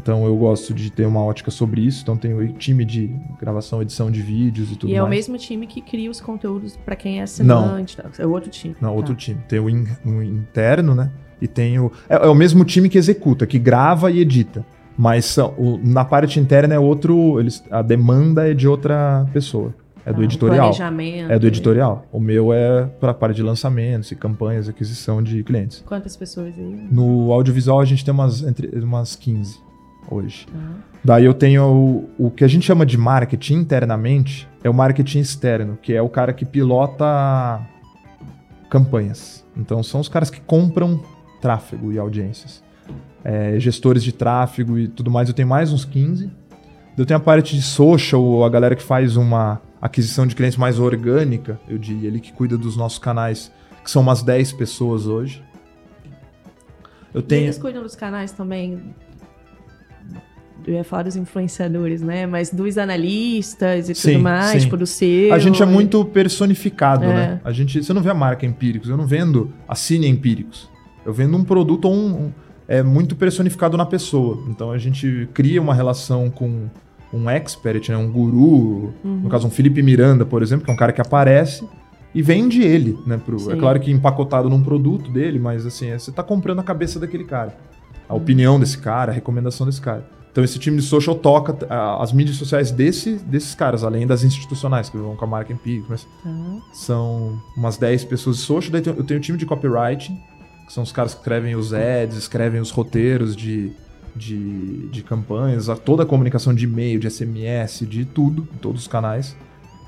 [0.00, 2.02] Então eu gosto de ter uma ótica sobre isso.
[2.02, 4.92] Então tem o time de gravação, edição de vídeos e tudo mais.
[4.92, 5.08] E é mais.
[5.08, 7.96] o mesmo time que cria os conteúdos para quem é assinante.
[7.96, 8.10] Não.
[8.10, 8.22] Tá?
[8.22, 8.76] É outro time.
[8.80, 9.20] Não, outro tá.
[9.20, 9.40] time.
[9.48, 11.10] Tem o, in, o, interno, né?
[11.40, 11.90] E tem o.
[12.08, 14.64] É, é, o mesmo time que executa, que grava e edita.
[14.96, 17.40] Mas o, na parte interna é outro.
[17.40, 19.74] Eles, a demanda é de outra pessoa.
[20.06, 20.58] É do Ah, o editorial.
[20.70, 21.32] planejamento.
[21.32, 22.06] É do editorial.
[22.12, 25.82] O meu é para a parte de lançamentos e campanhas, aquisição de clientes.
[25.86, 26.88] Quantas pessoas aí?
[26.90, 29.58] No audiovisual a gente tem umas, entre, umas 15
[30.10, 30.46] hoje.
[30.54, 31.64] Ah, Daí eu tenho
[32.18, 36.00] o, o que a gente chama de marketing internamente, é o marketing externo, que é
[36.02, 37.60] o cara que pilota
[38.70, 39.44] campanhas.
[39.56, 41.00] Então são os caras que compram
[41.40, 42.62] tráfego e audiências.
[43.22, 46.30] É, gestores de tráfego e tudo mais, eu tenho mais uns 15.
[46.96, 50.78] Eu tenho a parte de social, a galera que faz uma aquisição de clientes mais
[50.78, 53.52] orgânica, eu diria, ele que cuida dos nossos canais,
[53.84, 55.42] que são umas 10 pessoas hoje.
[57.12, 57.44] Eu tenho.
[57.44, 58.94] eles cuidam dos canais também.
[60.66, 62.26] Eu ia falar dos influenciadores, né?
[62.26, 64.58] Mas dos analistas e Sim, tudo mais, sim.
[64.60, 65.32] tipo do seu.
[65.34, 67.08] A gente é muito personificado, É.
[67.14, 67.40] né?
[67.44, 70.70] A gente, você não vê a marca Empíricos, eu não vendo a Cine Empíricos.
[71.04, 72.32] Eu vendo um produto um, um-
[72.66, 74.42] é muito personificado na pessoa.
[74.48, 76.66] Então a gente cria uma relação com
[77.14, 77.96] um expert, né?
[77.96, 79.20] um guru, Uhum.
[79.22, 81.66] no caso um Felipe Miranda, por exemplo, que é um cara que aparece
[82.14, 83.16] e vende ele, né?
[83.24, 86.62] Pro, é claro que empacotado num produto dele, mas assim, é- você tá comprando a
[86.62, 87.56] cabeça daquele cara.
[88.08, 90.04] A opinião desse cara, a recomendação desse cara.
[90.30, 91.56] Então esse time de social toca
[92.00, 95.86] as mídias sociais desse, desses caras, além das institucionais, que vão com a marca Empírico,
[95.90, 96.30] mas Tá.
[96.72, 98.72] são umas 10 pessoas de social.
[98.72, 100.18] Daí eu tenho um time de copywriting,
[100.66, 103.70] que são os caras que escrevem os ads, escrevem os roteiros de,
[104.16, 108.82] de, de campanhas, a- toda a comunicação de e-mail, de SMS, de tudo, em todos
[108.82, 109.36] os canais.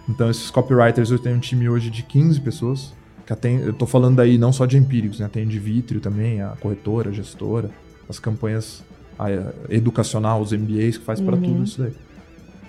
[0.09, 2.95] Então esses copywriters, eu tenho um time hoje de 15 pessoas.
[3.27, 5.29] Que atende, eu tô falando aí não só de empíricos, né?
[5.33, 7.71] Tem de Vitrio também, a corretora, a gestora,
[8.09, 8.85] as campanhas
[9.19, 9.27] a,
[9.69, 11.43] educacional, os MBAs que faz para Uhum.
[11.43, 11.93] tudo isso daí.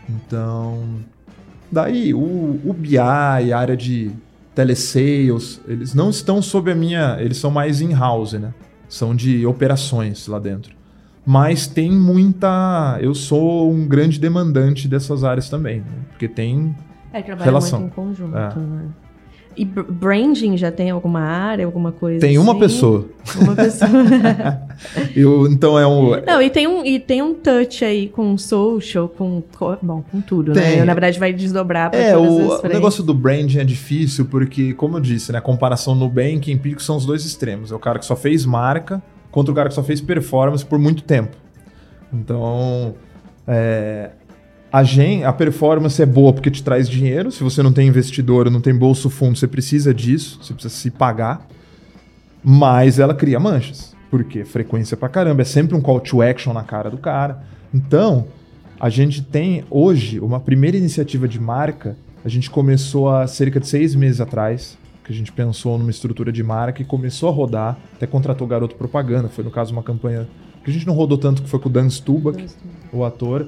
[0.09, 0.83] Então,
[1.71, 4.11] daí o, o BI, a área de
[4.55, 8.53] telesales, eles não estão sob a minha, eles são mais in-house, né?
[8.89, 10.75] São de operações lá dentro.
[11.29, 15.85] Mas tem muita, eu sou um grande demandante dessas áreas também, né?
[16.09, 16.73] porque tem
[17.11, 17.81] É, Relação.
[17.81, 18.55] muito em conjunto, É.
[18.55, 18.85] né?
[19.57, 22.59] E br- branding já tem alguma área, alguma coisa tem uma assim?
[22.61, 23.09] pessoa.
[23.41, 23.89] Uma pessoa.
[25.15, 29.09] Eu, então é um Não, e tem, um, e tem um touch aí com social,
[29.09, 29.41] com.
[29.57, 30.77] co- Bom, com tudo, Tem.
[30.77, 30.85] né?
[30.85, 34.97] Na verdade, vai desdobrar pra É, o, o negócio do branding é difícil porque, como
[34.97, 37.71] eu disse, né, a comparação Nubank e Empírico são os dois extremos.
[37.71, 39.01] É o cara que só fez marca
[39.31, 41.35] contra o cara que só fez performance por muito tempo.
[42.13, 42.95] Então,
[43.47, 44.11] é,
[44.71, 47.31] a, gen, a performance é boa porque te traz dinheiro.
[47.31, 50.91] Se você não tem investidor, não tem bolso fundo, você precisa disso, você precisa se
[50.91, 51.47] pagar.
[52.43, 53.95] Mas ela cria manchas.
[54.09, 54.45] Por quê?
[54.45, 55.41] Frequência pra caramba.
[55.41, 57.43] É sempre um call to action na cara do cara.
[57.73, 58.27] Então,
[58.79, 61.97] a gente tem hoje uma primeira iniciativa de marca.
[62.23, 64.77] A gente começou há cerca de seis meses atrás,
[65.07, 67.77] que a gente pensou numa estrutura de marca e começou a rodar.
[67.95, 69.29] Até contratou garoto propaganda.
[69.29, 70.27] Foi, no caso, uma campanha
[70.63, 72.45] que a gente não rodou tanto, que foi com o Dan Stubach,
[72.91, 73.47] o ator.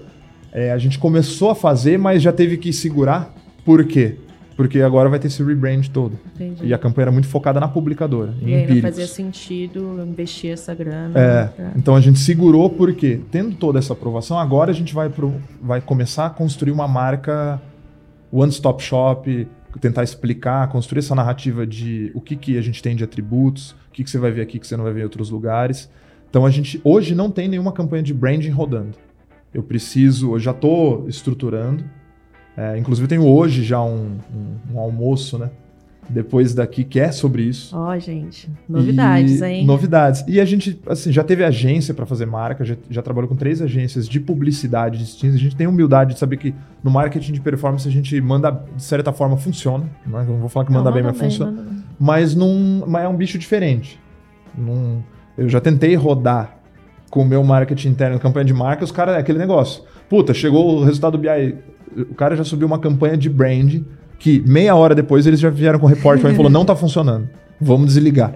[0.54, 3.36] É, a gente começou a fazer, mas já teve que segurar.
[3.66, 4.16] Por quê?
[4.56, 6.18] Porque agora vai ter esse rebrand todo.
[6.36, 6.66] Entendi.
[6.68, 10.52] E a campanha era muito focada na publicadora, em E aí não fazia sentido investir
[10.52, 11.18] essa grana.
[11.20, 15.10] É, pra- então a gente segurou porque, tendo toda essa aprovação, agora a gente vai,
[15.10, 17.62] pro, vai começar a construir uma marca
[18.32, 19.48] one-stop shop,
[19.80, 23.92] tentar explicar, construir essa narrativa de o que, que a gente tem de atributos, o
[23.92, 25.90] que, que você vai ver aqui que você não vai ver em outros lugares.
[26.30, 28.98] Então a gente hoje não tem nenhuma campanha de branding rodando.
[29.54, 31.84] Eu preciso, eu já estou estruturando.
[32.56, 35.50] É, inclusive tenho hoje já um, um- um almoço, né?
[36.10, 37.76] Depois daqui que é sobre isso.
[37.78, 38.50] Ó, gente.
[38.68, 39.66] Novidades, E- hein?
[39.66, 40.24] Novidades.
[40.28, 43.62] E a gente, assim, já teve agência para fazer marca, já, já trabalhou com três
[43.62, 45.36] agências de publicidade distintas.
[45.36, 46.54] A gente tem humildade de saber que
[46.84, 49.86] no marketing de performance a gente manda, de certa forma, funciona.
[50.06, 51.52] Não, é- não vou falar que manda Não, bem, manda mas funciona.
[51.62, 51.84] bem.
[52.00, 54.00] Mas, não, mas é um bicho diferente.
[54.58, 55.04] Não-
[55.38, 56.58] eu já tentei rodar
[57.12, 59.84] com o meu marketing interno, campanha de marca, os caras, é aquele negócio.
[60.10, 61.56] Puta, chegou o resultado do BI.
[62.10, 63.82] O cara já subiu uma campanha de brand
[64.20, 67.28] que meia hora depois eles já vieram com o mim e falou: não tá funcionando.
[67.62, 68.32] Vamos desligar.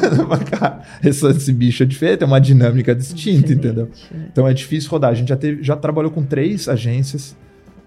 [0.50, 3.86] Cara, esse, esse bicho é diferente, é uma dinâmica distinta, entendeu?
[3.86, 5.10] Diferente, Então é difícil rodar.
[5.10, 7.36] A gente já, teve, já trabalhou com três agências,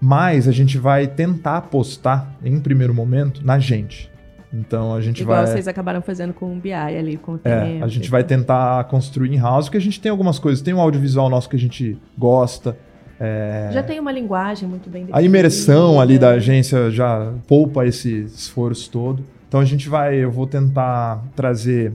[0.00, 4.10] mas a gente vai tentar apostar, em primeiro momento, na gente.
[4.50, 5.46] Então a gente Igual vai.
[5.52, 7.84] vocês acabaram fazendo com o BI ali, com o É, tempo.
[7.84, 10.62] a gente vai tentar construir in-house, porque a gente tem algumas coisas.
[10.62, 12.74] Tem um audiovisual nosso que a gente gosta.
[13.20, 16.52] É, Já tem uma linguagem muito bem a imersão ali da definida.
[16.52, 19.24] agência já poupa esse esforço todo.
[19.48, 21.92] Então a gente vai, eu vou tentar trazer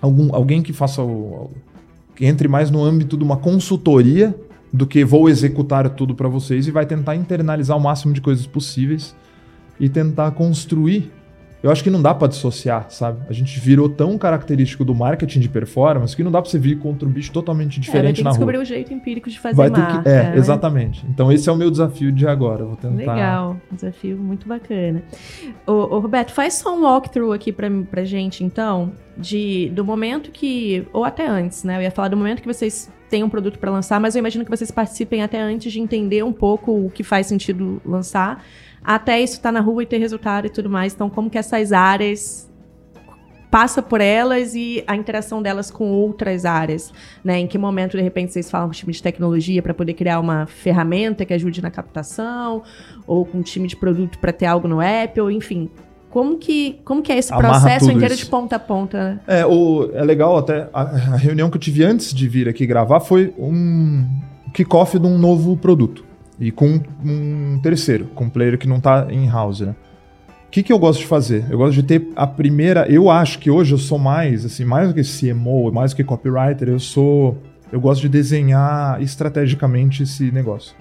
[0.00, 1.50] algum, alguém que faça o.
[2.14, 4.34] que entre mais no âmbito de uma consultoria
[4.72, 8.46] do que vou executar tudo para vocês e vai tentar internalizar o máximo de coisas
[8.46, 9.14] possíveis
[9.78, 11.10] e tentar construir
[11.62, 13.20] eu acho que não dá para dissociar, sabe?
[13.28, 16.78] A gente virou tão característico do marketing de performance que não dá para você vir
[16.78, 18.62] contra um bicho totalmente diferente é, vai ter que na descobrir rua.
[18.62, 20.02] o jeito empírico de fazer vai marca.
[20.02, 20.36] Que, é, né?
[20.36, 21.04] exatamente.
[21.08, 22.62] Então esse é o meu desafio de agora.
[22.62, 22.96] Eu vou tentar.
[22.96, 25.02] Legal, desafio muito bacana.
[25.66, 30.30] Ô, ô Roberto, faz só um walkthrough aqui pra, pra gente, então, de do momento
[30.30, 31.76] que ou até antes, né?
[31.76, 34.44] Eu ia falar do momento que vocês têm um produto para lançar, mas eu imagino
[34.44, 38.42] que vocês participem até antes de entender um pouco o que faz sentido lançar
[38.82, 40.92] até isso estar tá na rua e ter resultado e tudo mais.
[40.94, 42.50] Então, como que essas áreas
[43.50, 46.92] passa por elas e a interação delas com outras áreas,
[47.24, 47.40] né?
[47.40, 50.20] Em que momento de repente vocês falam com o time de tecnologia para poder criar
[50.20, 52.62] uma ferramenta que ajude na captação,
[53.06, 55.68] ou com um time de produto para ter algo no app, ou enfim,
[56.10, 58.24] como que, como que é esse Amarra processo inteiro isso.
[58.24, 59.20] de ponta a ponta?
[59.26, 60.68] É, o, é legal até.
[60.72, 64.06] A, a, reunião que eu tive antes de vir aqui gravar foi um
[64.52, 66.09] kickoff de um novo produto.
[66.40, 69.74] E com um terceiro, com um player que não está em house, né?
[70.46, 71.44] O que, que eu gosto de fazer?
[71.48, 72.90] Eu gosto de ter a primeira.
[72.90, 76.02] Eu acho que hoje eu sou mais, assim, mais do que CMO, mais do que
[76.02, 77.38] copywriter, eu sou.
[77.70, 80.74] Eu gosto de desenhar estrategicamente esse negócio.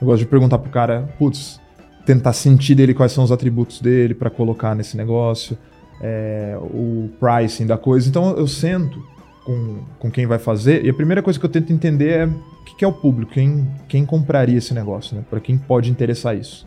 [0.00, 1.60] Eu gosto de perguntar pro cara, putz,
[2.06, 5.58] tentar sentir dele quais são os atributos dele para colocar nesse negócio,
[6.00, 8.08] é, o pricing da coisa.
[8.08, 9.04] Então eu sento
[9.44, 12.64] com, com quem vai fazer e a primeira coisa que eu tento entender é o
[12.64, 15.24] que, que é o público, quem, quem compraria esse negócio, né?
[15.28, 16.66] Para quem pode interessar isso.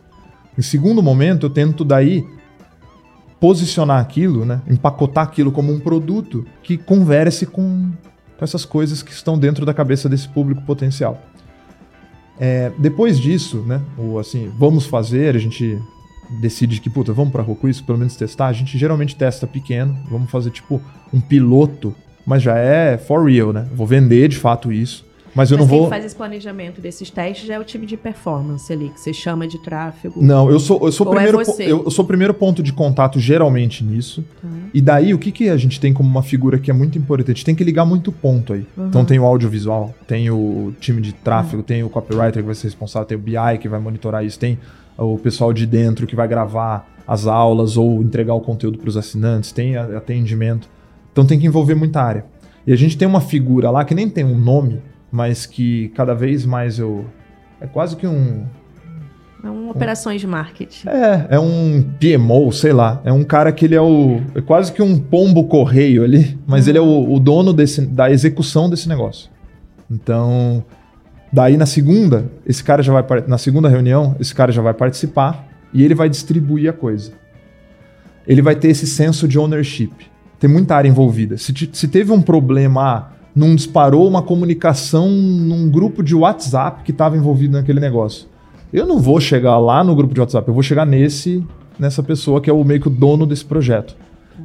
[0.57, 2.25] Em segundo momento, eu tento daí
[3.39, 4.61] posicionar aquilo, né?
[4.67, 7.91] Empacotar aquilo como um produto que converse com,
[8.37, 11.21] com essas coisas que estão dentro da cabeça desse público potencial.
[12.39, 13.81] É, depois disso, né?
[13.97, 15.79] O assim, vamos fazer, a gente
[16.41, 18.47] decide que, puta, vamos para com isso, pelo menos testar.
[18.47, 20.81] A gente geralmente testa pequeno, vamos fazer tipo
[21.13, 21.95] um piloto,
[22.25, 23.67] mas já é for real, né?
[23.73, 25.05] Vou vender de fato isso.
[25.35, 25.81] Mas eu Mas não vou.
[25.81, 29.45] Quem faz esse planejamento desses testes é o time de performance ali, que você chama
[29.45, 30.23] de tráfego.
[30.23, 32.71] Não, eu sou, eu sou, é primeiro, é eu, eu, sou o primeiro ponto de
[32.71, 34.23] contato geralmente nisso.
[34.41, 34.47] Tá.
[34.73, 37.43] E daí, o que, que a gente tem como uma figura que é muito importante?
[37.43, 38.65] Tem que ligar muito ponto aí.
[38.77, 38.87] Uhum.
[38.87, 41.63] Então tem o audiovisual, tem o time de tráfego, uhum.
[41.63, 44.57] tem o copywriter que vai ser responsável, tem o BI que vai monitorar isso, tem
[44.97, 48.95] o pessoal de dentro que vai gravar as aulas ou entregar o conteúdo para os
[48.95, 50.69] assinantes, tem atendimento.
[51.15, 52.25] Então tem que envolver muita área.
[52.67, 56.13] E a gente tem uma figura lá que nem tem um nome, mas que cada
[56.13, 57.05] vez mais eu.
[57.61, 58.45] É quase que um.
[59.41, 60.89] É um operações de marketing.
[60.89, 63.01] É, é um PMO, sei lá.
[63.05, 64.19] É um cara que ele é o.
[64.35, 68.11] É quase que um pombo correio ali, mas ele é o, o dono desse, da
[68.11, 69.29] execução desse negócio.
[69.89, 70.65] Então,
[71.31, 73.23] daí na segunda, esse cara já vai.
[73.25, 77.13] Na segunda reunião, esse cara já vai participar e ele vai distribuir a coisa.
[78.27, 80.13] Ele vai ter esse senso de ownership.
[80.39, 81.37] Tem muita área envolvida.
[81.37, 86.91] Se, se teve um problema, ah, não disparou uma comunicação num grupo de WhatsApp que
[86.91, 88.27] estava envolvido naquele negócio.
[88.71, 91.43] Eu não vou chegar lá no grupo de WhatsApp, eu vou chegar nesse
[91.77, 93.95] nessa pessoa que é o meio que o dono desse projeto.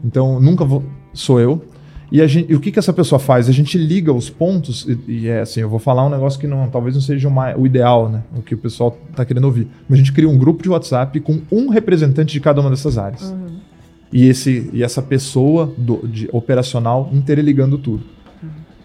[0.05, 0.83] Então, nunca vou,
[1.13, 1.63] sou eu.
[2.11, 3.49] E, gente, e o que, que essa pessoa faz?
[3.49, 6.47] A gente liga os pontos, e, e, é assim, eu vou falar um negócio que
[6.47, 8.25] não, talvez não seja uma, o ideal, né?
[8.37, 9.69] O que o pessoal está querendo ouvir.
[9.89, 12.99] Mas a gente cria um grupo de WhatsApp com um representante de cada uma dessas
[12.99, 13.31] áreas.
[13.31, 13.61] Uhum.
[14.13, 18.03] E, esse, e essa pessoa do, de, operacional interligando tudo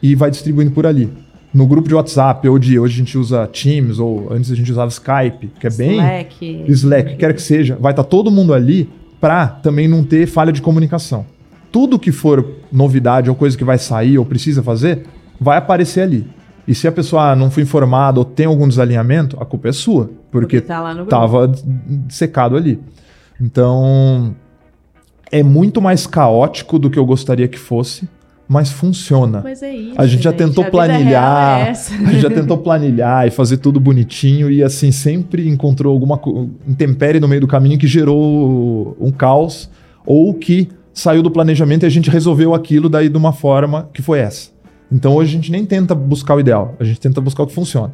[0.01, 1.09] e vai distribuindo por ali.
[1.53, 4.71] No grupo de WhatsApp, ou de hoje a gente usa Teams, ou antes a gente
[4.71, 5.93] usava Skype, que é bem.
[5.93, 6.65] Slack.
[6.67, 8.89] Slack, que quer que seja, vai estar tá todo mundo ali
[9.21, 11.26] para também não ter falha de comunicação.
[11.71, 15.05] Tudo que for novidade ou coisa que vai sair ou precisa fazer,
[15.39, 16.28] vai aparecer ali.
[16.67, 19.71] E se a pessoa ah, não foi informada ou tem algum desalinhamento, a culpa é
[19.71, 21.53] sua, porque, estava tá
[22.09, 22.80] secado ali.
[23.39, 24.36] Então,
[25.32, 28.07] é muito mais caótico do que eu gostaria que fosse
[28.47, 29.41] mas funciona.
[29.43, 29.93] Mas é isso.
[29.97, 33.80] A gente já tentou a planilhar, é a gente já tentou planilhar e fazer tudo
[33.80, 36.19] bonitinho e assim sempre encontrou alguma
[36.67, 39.69] intempérie no meio do caminho que gerou um caos
[40.05, 44.01] ou que saiu do planejamento e a gente resolveu aquilo daí de uma forma que
[44.01, 44.51] foi essa.
[44.91, 47.53] Então hoje a gente nem tenta buscar o ideal, a gente tenta buscar o que
[47.53, 47.93] funciona.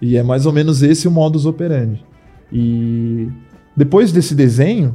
[0.00, 2.04] E é mais ou menos esse o modus operandi.
[2.52, 3.28] E
[3.74, 4.94] depois desse desenho,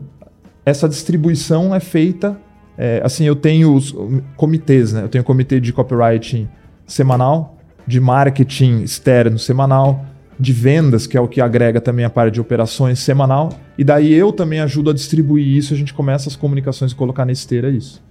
[0.65, 2.39] essa distribuição é feita
[2.77, 3.95] é, assim, eu tenho os
[4.35, 5.03] comitês, né?
[5.03, 6.49] Eu tenho comitê de copywriting
[6.87, 10.03] semanal, de marketing externo semanal,
[10.39, 13.49] de vendas, que é o que agrega também a parte de operações semanal.
[13.77, 17.23] E daí eu também ajudo a distribuir isso, a gente começa as comunicações e colocar
[17.23, 18.01] na esteira isso.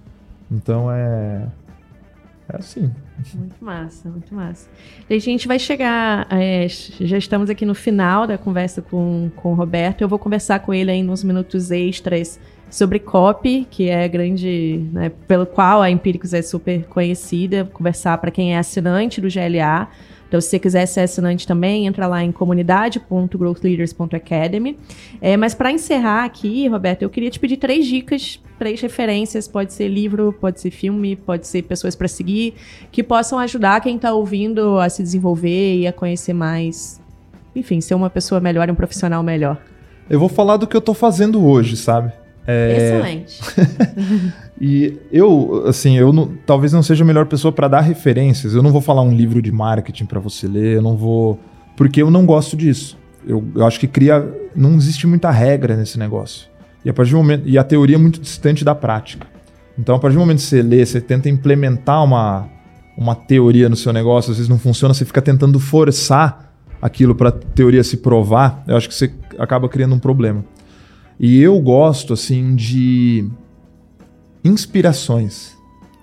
[0.49, 1.47] Então é.
[2.53, 2.91] É assim.
[3.35, 4.69] Muito massa, muito massa.
[5.09, 6.27] E a gente vai chegar.
[6.29, 10.01] É, já estamos aqui no final da conversa com, com o Roberto.
[10.01, 12.39] Eu vou conversar com ele aí nos minutos extras
[12.69, 18.31] sobre copy, que é grande, né, pelo qual a Empíricos é super conhecida, conversar para
[18.31, 19.89] quem é assinante do GLA.
[20.31, 24.77] Então, se você quiser ser assinante também, entra lá em comunidade.growthleaders.academy.
[25.19, 29.45] É, mas para encerrar aqui, Roberto, eu queria te pedir três dicas, três referências.
[29.45, 32.53] Pode ser livro, pode ser filme, pode ser pessoas para seguir,
[32.93, 37.01] que possam ajudar quem está ouvindo a se desenvolver e a conhecer mais.
[37.53, 39.61] Enfim, ser uma pessoa melhor um profissional melhor.
[40.09, 42.13] Eu vou falar do que eu estou fazendo hoje, sabe?
[42.51, 42.77] É...
[42.77, 43.39] Excelente.
[44.59, 48.53] e eu, assim, eu não, talvez não seja a melhor pessoa para dar referências.
[48.53, 51.39] Eu não vou falar um livro de marketing para você ler, eu não vou.
[51.75, 52.97] Porque eu não gosto disso.
[53.27, 54.27] Eu, eu, acho que cria.
[54.55, 56.47] Não existe muita regra nesse negócio.
[56.83, 57.47] E a partir do momento.
[57.47, 59.27] E a teoria é muito distante da prática.
[59.77, 62.49] Então, a partir do momento que você lê, você tenta implementar uma,
[62.97, 67.29] uma teoria no seu negócio, às vezes não funciona, você fica tentando forçar aquilo para
[67.29, 70.43] a teoria se provar, eu acho que você acaba criando um problema.
[71.23, 73.29] E eu gosto, assim, de
[74.43, 75.55] inspirações.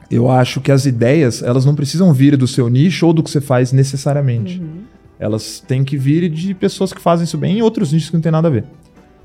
[0.08, 3.28] Eu acho que as ideias, elas não precisam vir do seu nicho ou do que
[3.28, 4.60] você faz necessariamente.
[4.60, 4.82] Uhum.
[5.18, 8.20] Elas têm que vir de pessoas que fazem isso bem em outros nichos que não
[8.20, 8.64] tem nada a ver.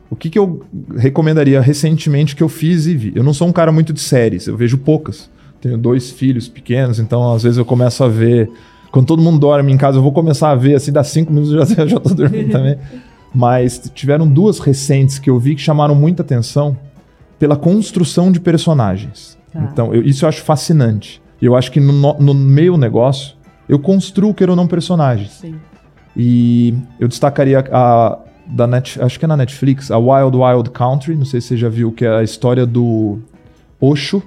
[0.09, 0.63] O que, que eu
[0.97, 3.13] recomendaria recentemente que eu fiz e vi?
[3.15, 5.29] Eu não sou um cara muito de séries, eu vejo poucas.
[5.61, 8.49] Tenho dois filhos pequenos, então às vezes eu começo a ver.
[8.91, 11.53] Quando todo mundo dorme em casa, eu vou começar a ver, assim, dá cinco minutos
[11.53, 12.77] eu já, já tô dormindo também.
[13.33, 16.77] Mas tiveram duas recentes que eu vi que chamaram muita atenção
[17.39, 19.37] pela construção de personagens.
[19.51, 19.61] Tá.
[19.71, 21.21] Então, eu, isso eu acho fascinante.
[21.41, 23.35] Eu acho que no, no meu negócio,
[23.67, 25.31] eu construo, queira ou não, personagens.
[25.31, 25.55] Sim.
[26.15, 31.15] E eu destacaria a, da Net, acho que é na Netflix, a Wild Wild Country,
[31.15, 33.19] não sei se você já viu, que é a história do
[33.81, 34.21] Osho,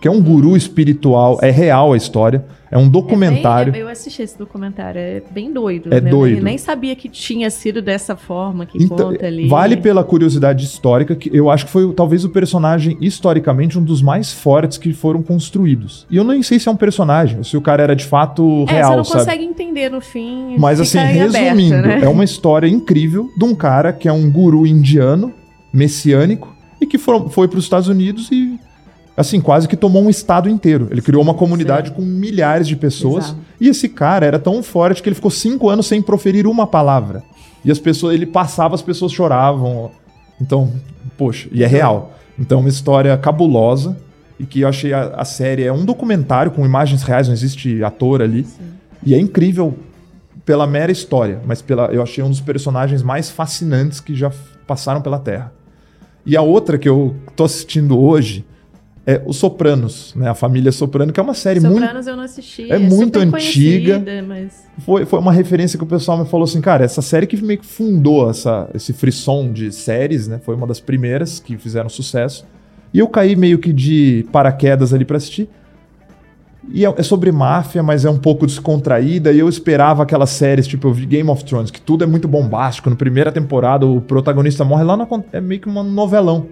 [0.00, 2.44] que é um guru espiritual, é real a história.
[2.70, 3.70] É um documentário.
[3.70, 5.92] É bem, eu assisti esse documentário, é bem doido.
[5.92, 6.10] É né?
[6.10, 6.38] doido.
[6.38, 9.48] Eu nem sabia que tinha sido dessa forma que então, conta ali.
[9.48, 14.02] Vale pela curiosidade histórica, que eu acho que foi talvez o personagem, historicamente, um dos
[14.02, 16.06] mais fortes que foram construídos.
[16.10, 18.72] E eu nem sei se é um personagem, se o cara era de fato é,
[18.72, 19.18] real, você não sabe?
[19.20, 20.56] consegue entender no fim.
[20.58, 22.00] Mas assim, resumindo, aberto, né?
[22.02, 25.32] é uma história incrível de um cara que é um guru indiano,
[25.72, 28.58] messiânico, e que foi, foi para os Estados Unidos e
[29.16, 30.88] assim, quase que tomou um estado inteiro.
[30.90, 31.94] Ele criou uma comunidade Sim.
[31.94, 33.26] com milhares de pessoas.
[33.26, 33.40] Exato.
[33.60, 37.22] E esse cara era tão forte que ele ficou cinco anos sem proferir uma palavra.
[37.64, 39.90] E as pessoas, ele passava, as pessoas choravam.
[40.40, 40.70] Então,
[41.16, 42.12] poxa, e é real.
[42.38, 43.96] Então, uma história cabulosa
[44.38, 47.82] e que eu achei a, a série é um documentário com imagens reais, não existe
[47.82, 48.44] ator ali.
[48.44, 48.62] Sim.
[49.04, 49.76] E é incrível
[50.44, 54.30] pela mera história, mas pela, eu achei um dos personagens mais fascinantes que já
[54.66, 55.52] passaram pela Terra.
[56.24, 58.44] E a outra que eu tô assistindo hoje,
[59.06, 60.28] é Os Sopranos, né?
[60.28, 61.86] A Família Soprano, que é uma série Sopranos muito.
[61.86, 62.72] Sopranos eu não assisti.
[62.72, 64.02] É, é muito antiga.
[64.26, 64.64] Mas...
[64.80, 67.60] Foi, foi uma referência que o pessoal me falou assim, cara, essa série que meio
[67.60, 70.40] que fundou essa, esse frisson de séries, né?
[70.44, 72.44] Foi uma das primeiras que fizeram sucesso.
[72.92, 75.48] E eu caí meio que de paraquedas ali para assistir.
[76.72, 79.30] E é, é, sobre máfia, mas é um pouco descontraída.
[79.30, 82.26] E eu esperava aquelas séries, tipo, eu vi Game of Thrones, que tudo é muito
[82.26, 82.90] bombástico.
[82.90, 86.48] Na primeira temporada, o protagonista morre lá, na, é meio que um novelão.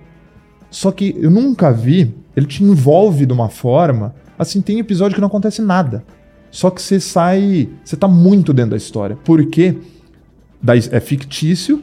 [0.71, 4.15] Só que eu nunca vi ele te envolve de uma forma.
[4.39, 6.05] Assim, tem episódio que não acontece nada.
[6.51, 7.69] Só que você sai.
[7.85, 9.17] Você tá muito dentro da história.
[9.25, 9.77] Porque
[10.91, 11.83] é fictício,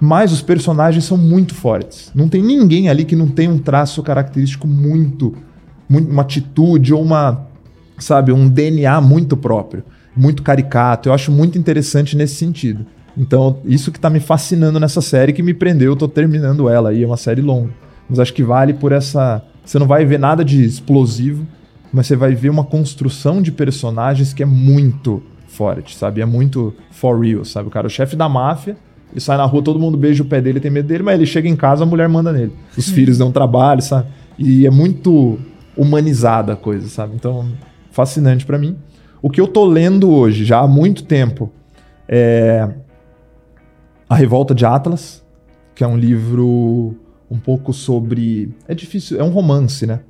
[0.00, 2.10] mas os personagens são muito fortes.
[2.14, 5.34] Não tem ninguém ali que não tem um traço característico muito.
[5.88, 7.46] muito uma atitude ou uma.
[7.98, 9.84] Sabe, um DNA muito próprio.
[10.16, 11.08] Muito caricato.
[11.08, 12.84] Eu acho muito interessante nesse sentido.
[13.16, 16.88] Então, isso que tá me fascinando nessa série, que me prendeu, eu tô terminando ela
[16.88, 17.70] aí, é uma série longa.
[18.08, 21.46] Mas acho que vale por essa você não vai ver nada de explosivo,
[21.92, 26.20] mas você vai ver uma construção de personagens que é muito forte, sabe?
[26.20, 27.68] É muito for real, sabe?
[27.68, 28.76] O cara, é o chefe da máfia,
[29.10, 31.26] ele sai na rua, todo mundo beija o pé dele, tem medo dele, mas ele
[31.26, 32.52] chega em casa, a mulher manda nele.
[32.76, 34.08] Os filhos dão trabalho, sabe?
[34.38, 35.38] E é muito
[35.76, 37.14] humanizada a coisa, sabe?
[37.14, 37.46] Então,
[37.90, 38.76] fascinante para mim.
[39.20, 41.52] O que eu tô lendo hoje, já há muito tempo,
[42.08, 42.68] é
[44.08, 45.22] A Revolta de Atlas,
[45.74, 46.96] que é um livro
[47.32, 48.54] um pouco sobre.
[48.68, 50.00] É difícil, é um romance, né?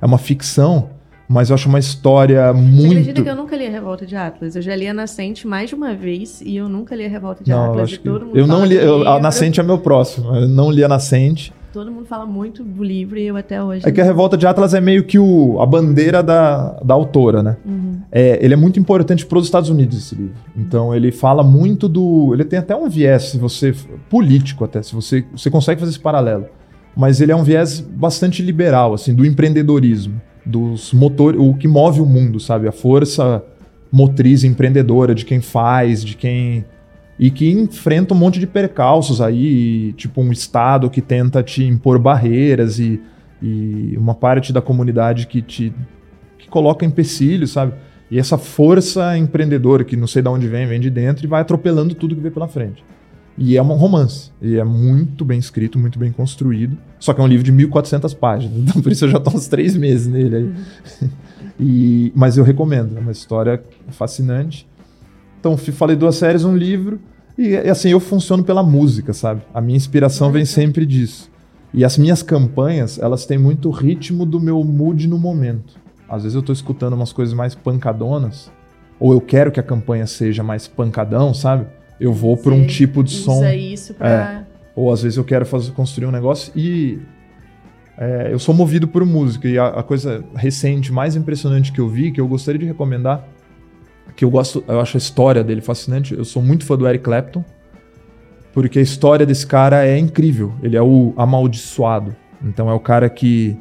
[0.00, 0.90] É uma ficção,
[1.28, 2.82] mas eu acho uma história muito.
[2.82, 4.56] Você acredita que eu nunca li a Revolta de Atlas?
[4.56, 7.42] Eu já li a Nascente mais de uma vez e eu nunca li a Revolta
[7.42, 7.92] de não, Atlas.
[7.92, 8.76] Eu, todo mundo eu não li.
[8.76, 10.34] Eu, a Nascente é meu próximo.
[10.34, 11.52] Eu não li a Nascente.
[11.72, 13.86] Todo mundo fala muito do livro e eu até hoje.
[13.86, 17.42] É que a Revolta de Atlas é meio que o, a bandeira da, da autora,
[17.42, 17.56] né?
[17.66, 18.00] Uhum.
[18.10, 20.36] É, ele é muito importante para os Estados Unidos, esse livro.
[20.56, 22.32] Então ele fala muito do.
[22.32, 23.74] Ele tem até um viés, se você.
[24.08, 25.22] político até, se você.
[25.32, 26.46] Você consegue fazer esse paralelo.
[26.96, 32.00] Mas ele é um viés bastante liberal, assim, do empreendedorismo, dos motores, o que move
[32.00, 32.66] o mundo, sabe?
[32.66, 33.44] A força
[33.92, 36.64] motriz empreendedora de quem faz, de quem
[37.18, 41.98] e que enfrenta um monte de percalços aí, tipo um Estado que tenta te impor
[41.98, 43.00] barreiras e
[43.42, 45.72] e uma parte da comunidade que te
[46.38, 47.72] que coloca empecilhos, sabe?
[48.10, 51.40] E essa força empreendedora que não sei de onde vem, vem de dentro e vai
[51.40, 52.84] atropelando tudo que vê pela frente.
[53.38, 54.30] E é um romance.
[54.40, 56.76] E é muito bem escrito, muito bem construído.
[56.98, 58.56] Só que é um livro de 1.400 páginas.
[58.58, 61.10] Então, por isso eu já estou uns três meses nele aí.
[61.58, 62.98] E, mas eu recomendo.
[62.98, 64.68] É uma história fascinante.
[65.40, 67.00] Então, falei duas séries, um livro.
[67.38, 69.40] E assim, eu funciono pela música, sabe?
[69.54, 71.30] A minha inspiração vem sempre disso.
[71.72, 75.78] E as minhas campanhas, elas têm muito ritmo do meu mood no momento.
[76.08, 78.50] Às vezes eu estou escutando umas coisas mais pancadonas,
[78.98, 81.66] ou eu quero que a campanha seja mais pancadão, sabe?
[81.98, 83.38] Eu vou por um tipo de som.
[83.38, 84.08] Usa isso pra...
[84.42, 84.56] É.
[84.74, 86.98] Ou às vezes eu quero fazer, construir um negócio e
[87.96, 89.48] é, eu sou movido por música.
[89.48, 93.26] E a, a, coisa recente, mais impressionante que eu vi, que eu gostaria de recomendar,
[94.14, 96.14] que eu gosto, eu acho a história dele fascinante.
[96.14, 97.44] Eu sou muito fã do Eric Clapton,
[98.52, 100.52] porque a história desse cara é incrível.
[100.62, 102.14] Ele é o amaldiçoado.
[102.42, 103.56] Então é o cara que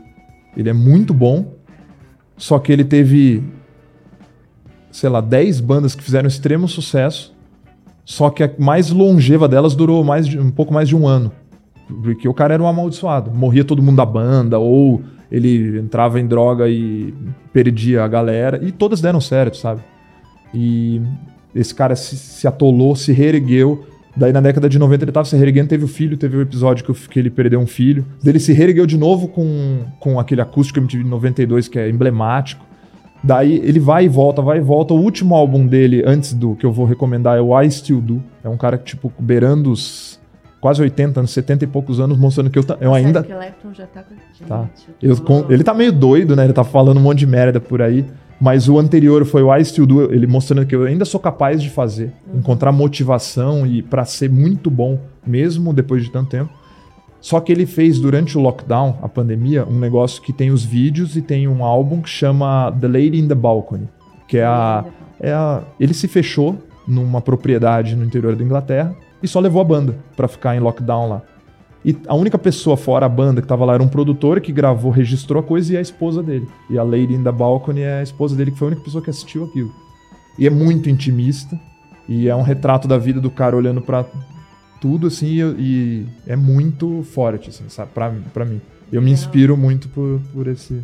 [0.56, 1.54] ele é muito bom,
[2.38, 3.44] só que ele teve,
[4.92, 7.35] sei lá, 10 bandas que fizeram extremo sucesso,
[8.06, 11.32] só que a mais longeva delas durou mais de, um pouco mais de um ano.
[12.04, 13.32] Porque o cara era um amaldiçoado.
[13.32, 15.02] Morria todo mundo da banda, ou
[15.32, 17.14] ele entrava em droga e
[17.52, 18.60] perdia a galera.
[18.64, 19.82] E todas deram certo, sabe?
[20.54, 21.02] E
[21.54, 23.84] esse cara se, se atolou, se reergueu.
[24.16, 26.86] Daí na década de 90 ele tava se reerguendo, teve o filho, teve o episódio
[26.86, 28.06] que, que ele perdeu um filho.
[28.24, 32.64] Daí ele se reergueu de novo com, com aquele acústico MTV 92 que é emblemático.
[33.26, 34.94] Daí ele vai e volta, vai e volta.
[34.94, 38.24] O último álbum dele, antes do que eu vou recomendar, é o I Still Do.
[38.44, 40.20] É um cara que, tipo, beirando os
[40.62, 43.26] quase 80 anos, 70 e poucos anos, mostrando que eu, eu Nossa, ainda.
[43.28, 44.70] Electron já tá com tá.
[45.02, 46.44] Eu, com, ele tá meio doido, né?
[46.44, 48.06] Ele tá falando um monte de merda por aí.
[48.40, 51.62] Mas o anterior foi o I Still Do, ele mostrando que eu ainda sou capaz
[51.62, 52.40] de fazer, uhum.
[52.40, 56.52] encontrar motivação e para ser muito bom, mesmo depois de tanto tempo.
[57.26, 61.18] Só que ele fez durante o lockdown, a pandemia, um negócio que tem os vídeos
[61.18, 63.90] e tem um álbum que chama The Lady in the Balcony,
[64.28, 64.86] que é a,
[65.20, 66.56] é a ele se fechou
[66.88, 71.10] numa propriedade no interior da Inglaterra e só levou a banda para ficar em lockdown
[71.10, 71.24] lá.
[71.84, 74.92] E a única pessoa fora a banda que tava lá era um produtor que gravou,
[74.92, 76.48] registrou a coisa e a esposa dele.
[76.70, 79.04] E a Lady in the Balcony é a esposa dele, que foi a única pessoa
[79.04, 79.72] que assistiu aquilo.
[80.38, 81.60] E é muito intimista.
[82.08, 84.06] E é um retrato da vida do cara olhando para
[84.82, 87.92] tudo, assim, e, e, é muito forte, assim, sabe?
[87.94, 88.62] Pra, pra mim.
[88.92, 90.84] Eu me inspiro muito por, por esse,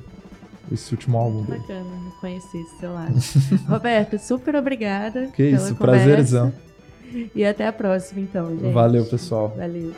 [0.72, 1.60] esse último álbum dele.
[1.60, 3.16] Bacana conhecer esse seu lado.
[3.68, 5.28] Roberto, super obrigada.
[5.28, 6.54] Que isso, prazerzão.
[7.36, 8.72] E até a próxima, então, gente.
[8.72, 9.54] Valeu, pessoal.
[9.58, 9.92] Valeu.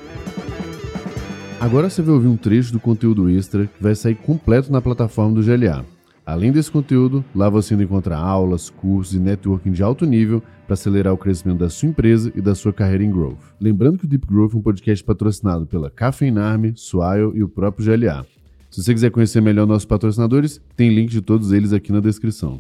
[1.62, 5.40] Agora você vai ouvir um trecho do conteúdo extra que vai sair completo na plataforma
[5.40, 5.86] do GLA.
[6.26, 10.74] Além desse conteúdo, lá você ainda encontra aulas, cursos e networking de alto nível para
[10.74, 13.40] acelerar o crescimento da sua empresa e da sua carreira em Growth.
[13.60, 17.50] Lembrando que o Deep Growth é um podcast patrocinado pela Caffeine Army, Swile e o
[17.50, 18.26] próprio GLA.
[18.72, 22.60] Se você quiser conhecer melhor nossos patrocinadores, tem link de todos eles aqui na descrição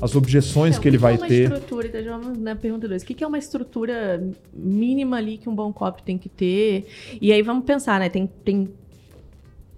[0.00, 1.52] as objeções então, que ele vai é ter.
[1.52, 3.02] Estrutura, então, vamos na pergunta 2.
[3.02, 4.22] O que é uma estrutura
[4.52, 6.86] mínima ali que um bom copy tem que ter?
[7.20, 8.08] E aí vamos pensar, né?
[8.08, 8.68] Tem, tem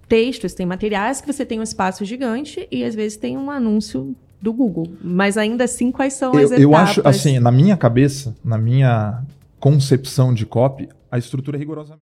[0.07, 4.15] textos, tem materiais que você tem um espaço gigante e às vezes tem um anúncio
[4.41, 4.87] do Google.
[5.01, 6.61] Mas ainda assim, quais são eu, as etapas?
[6.61, 9.23] Eu acho, assim, na minha cabeça, na minha
[9.59, 11.97] concepção de copy, a estrutura é rigorosa.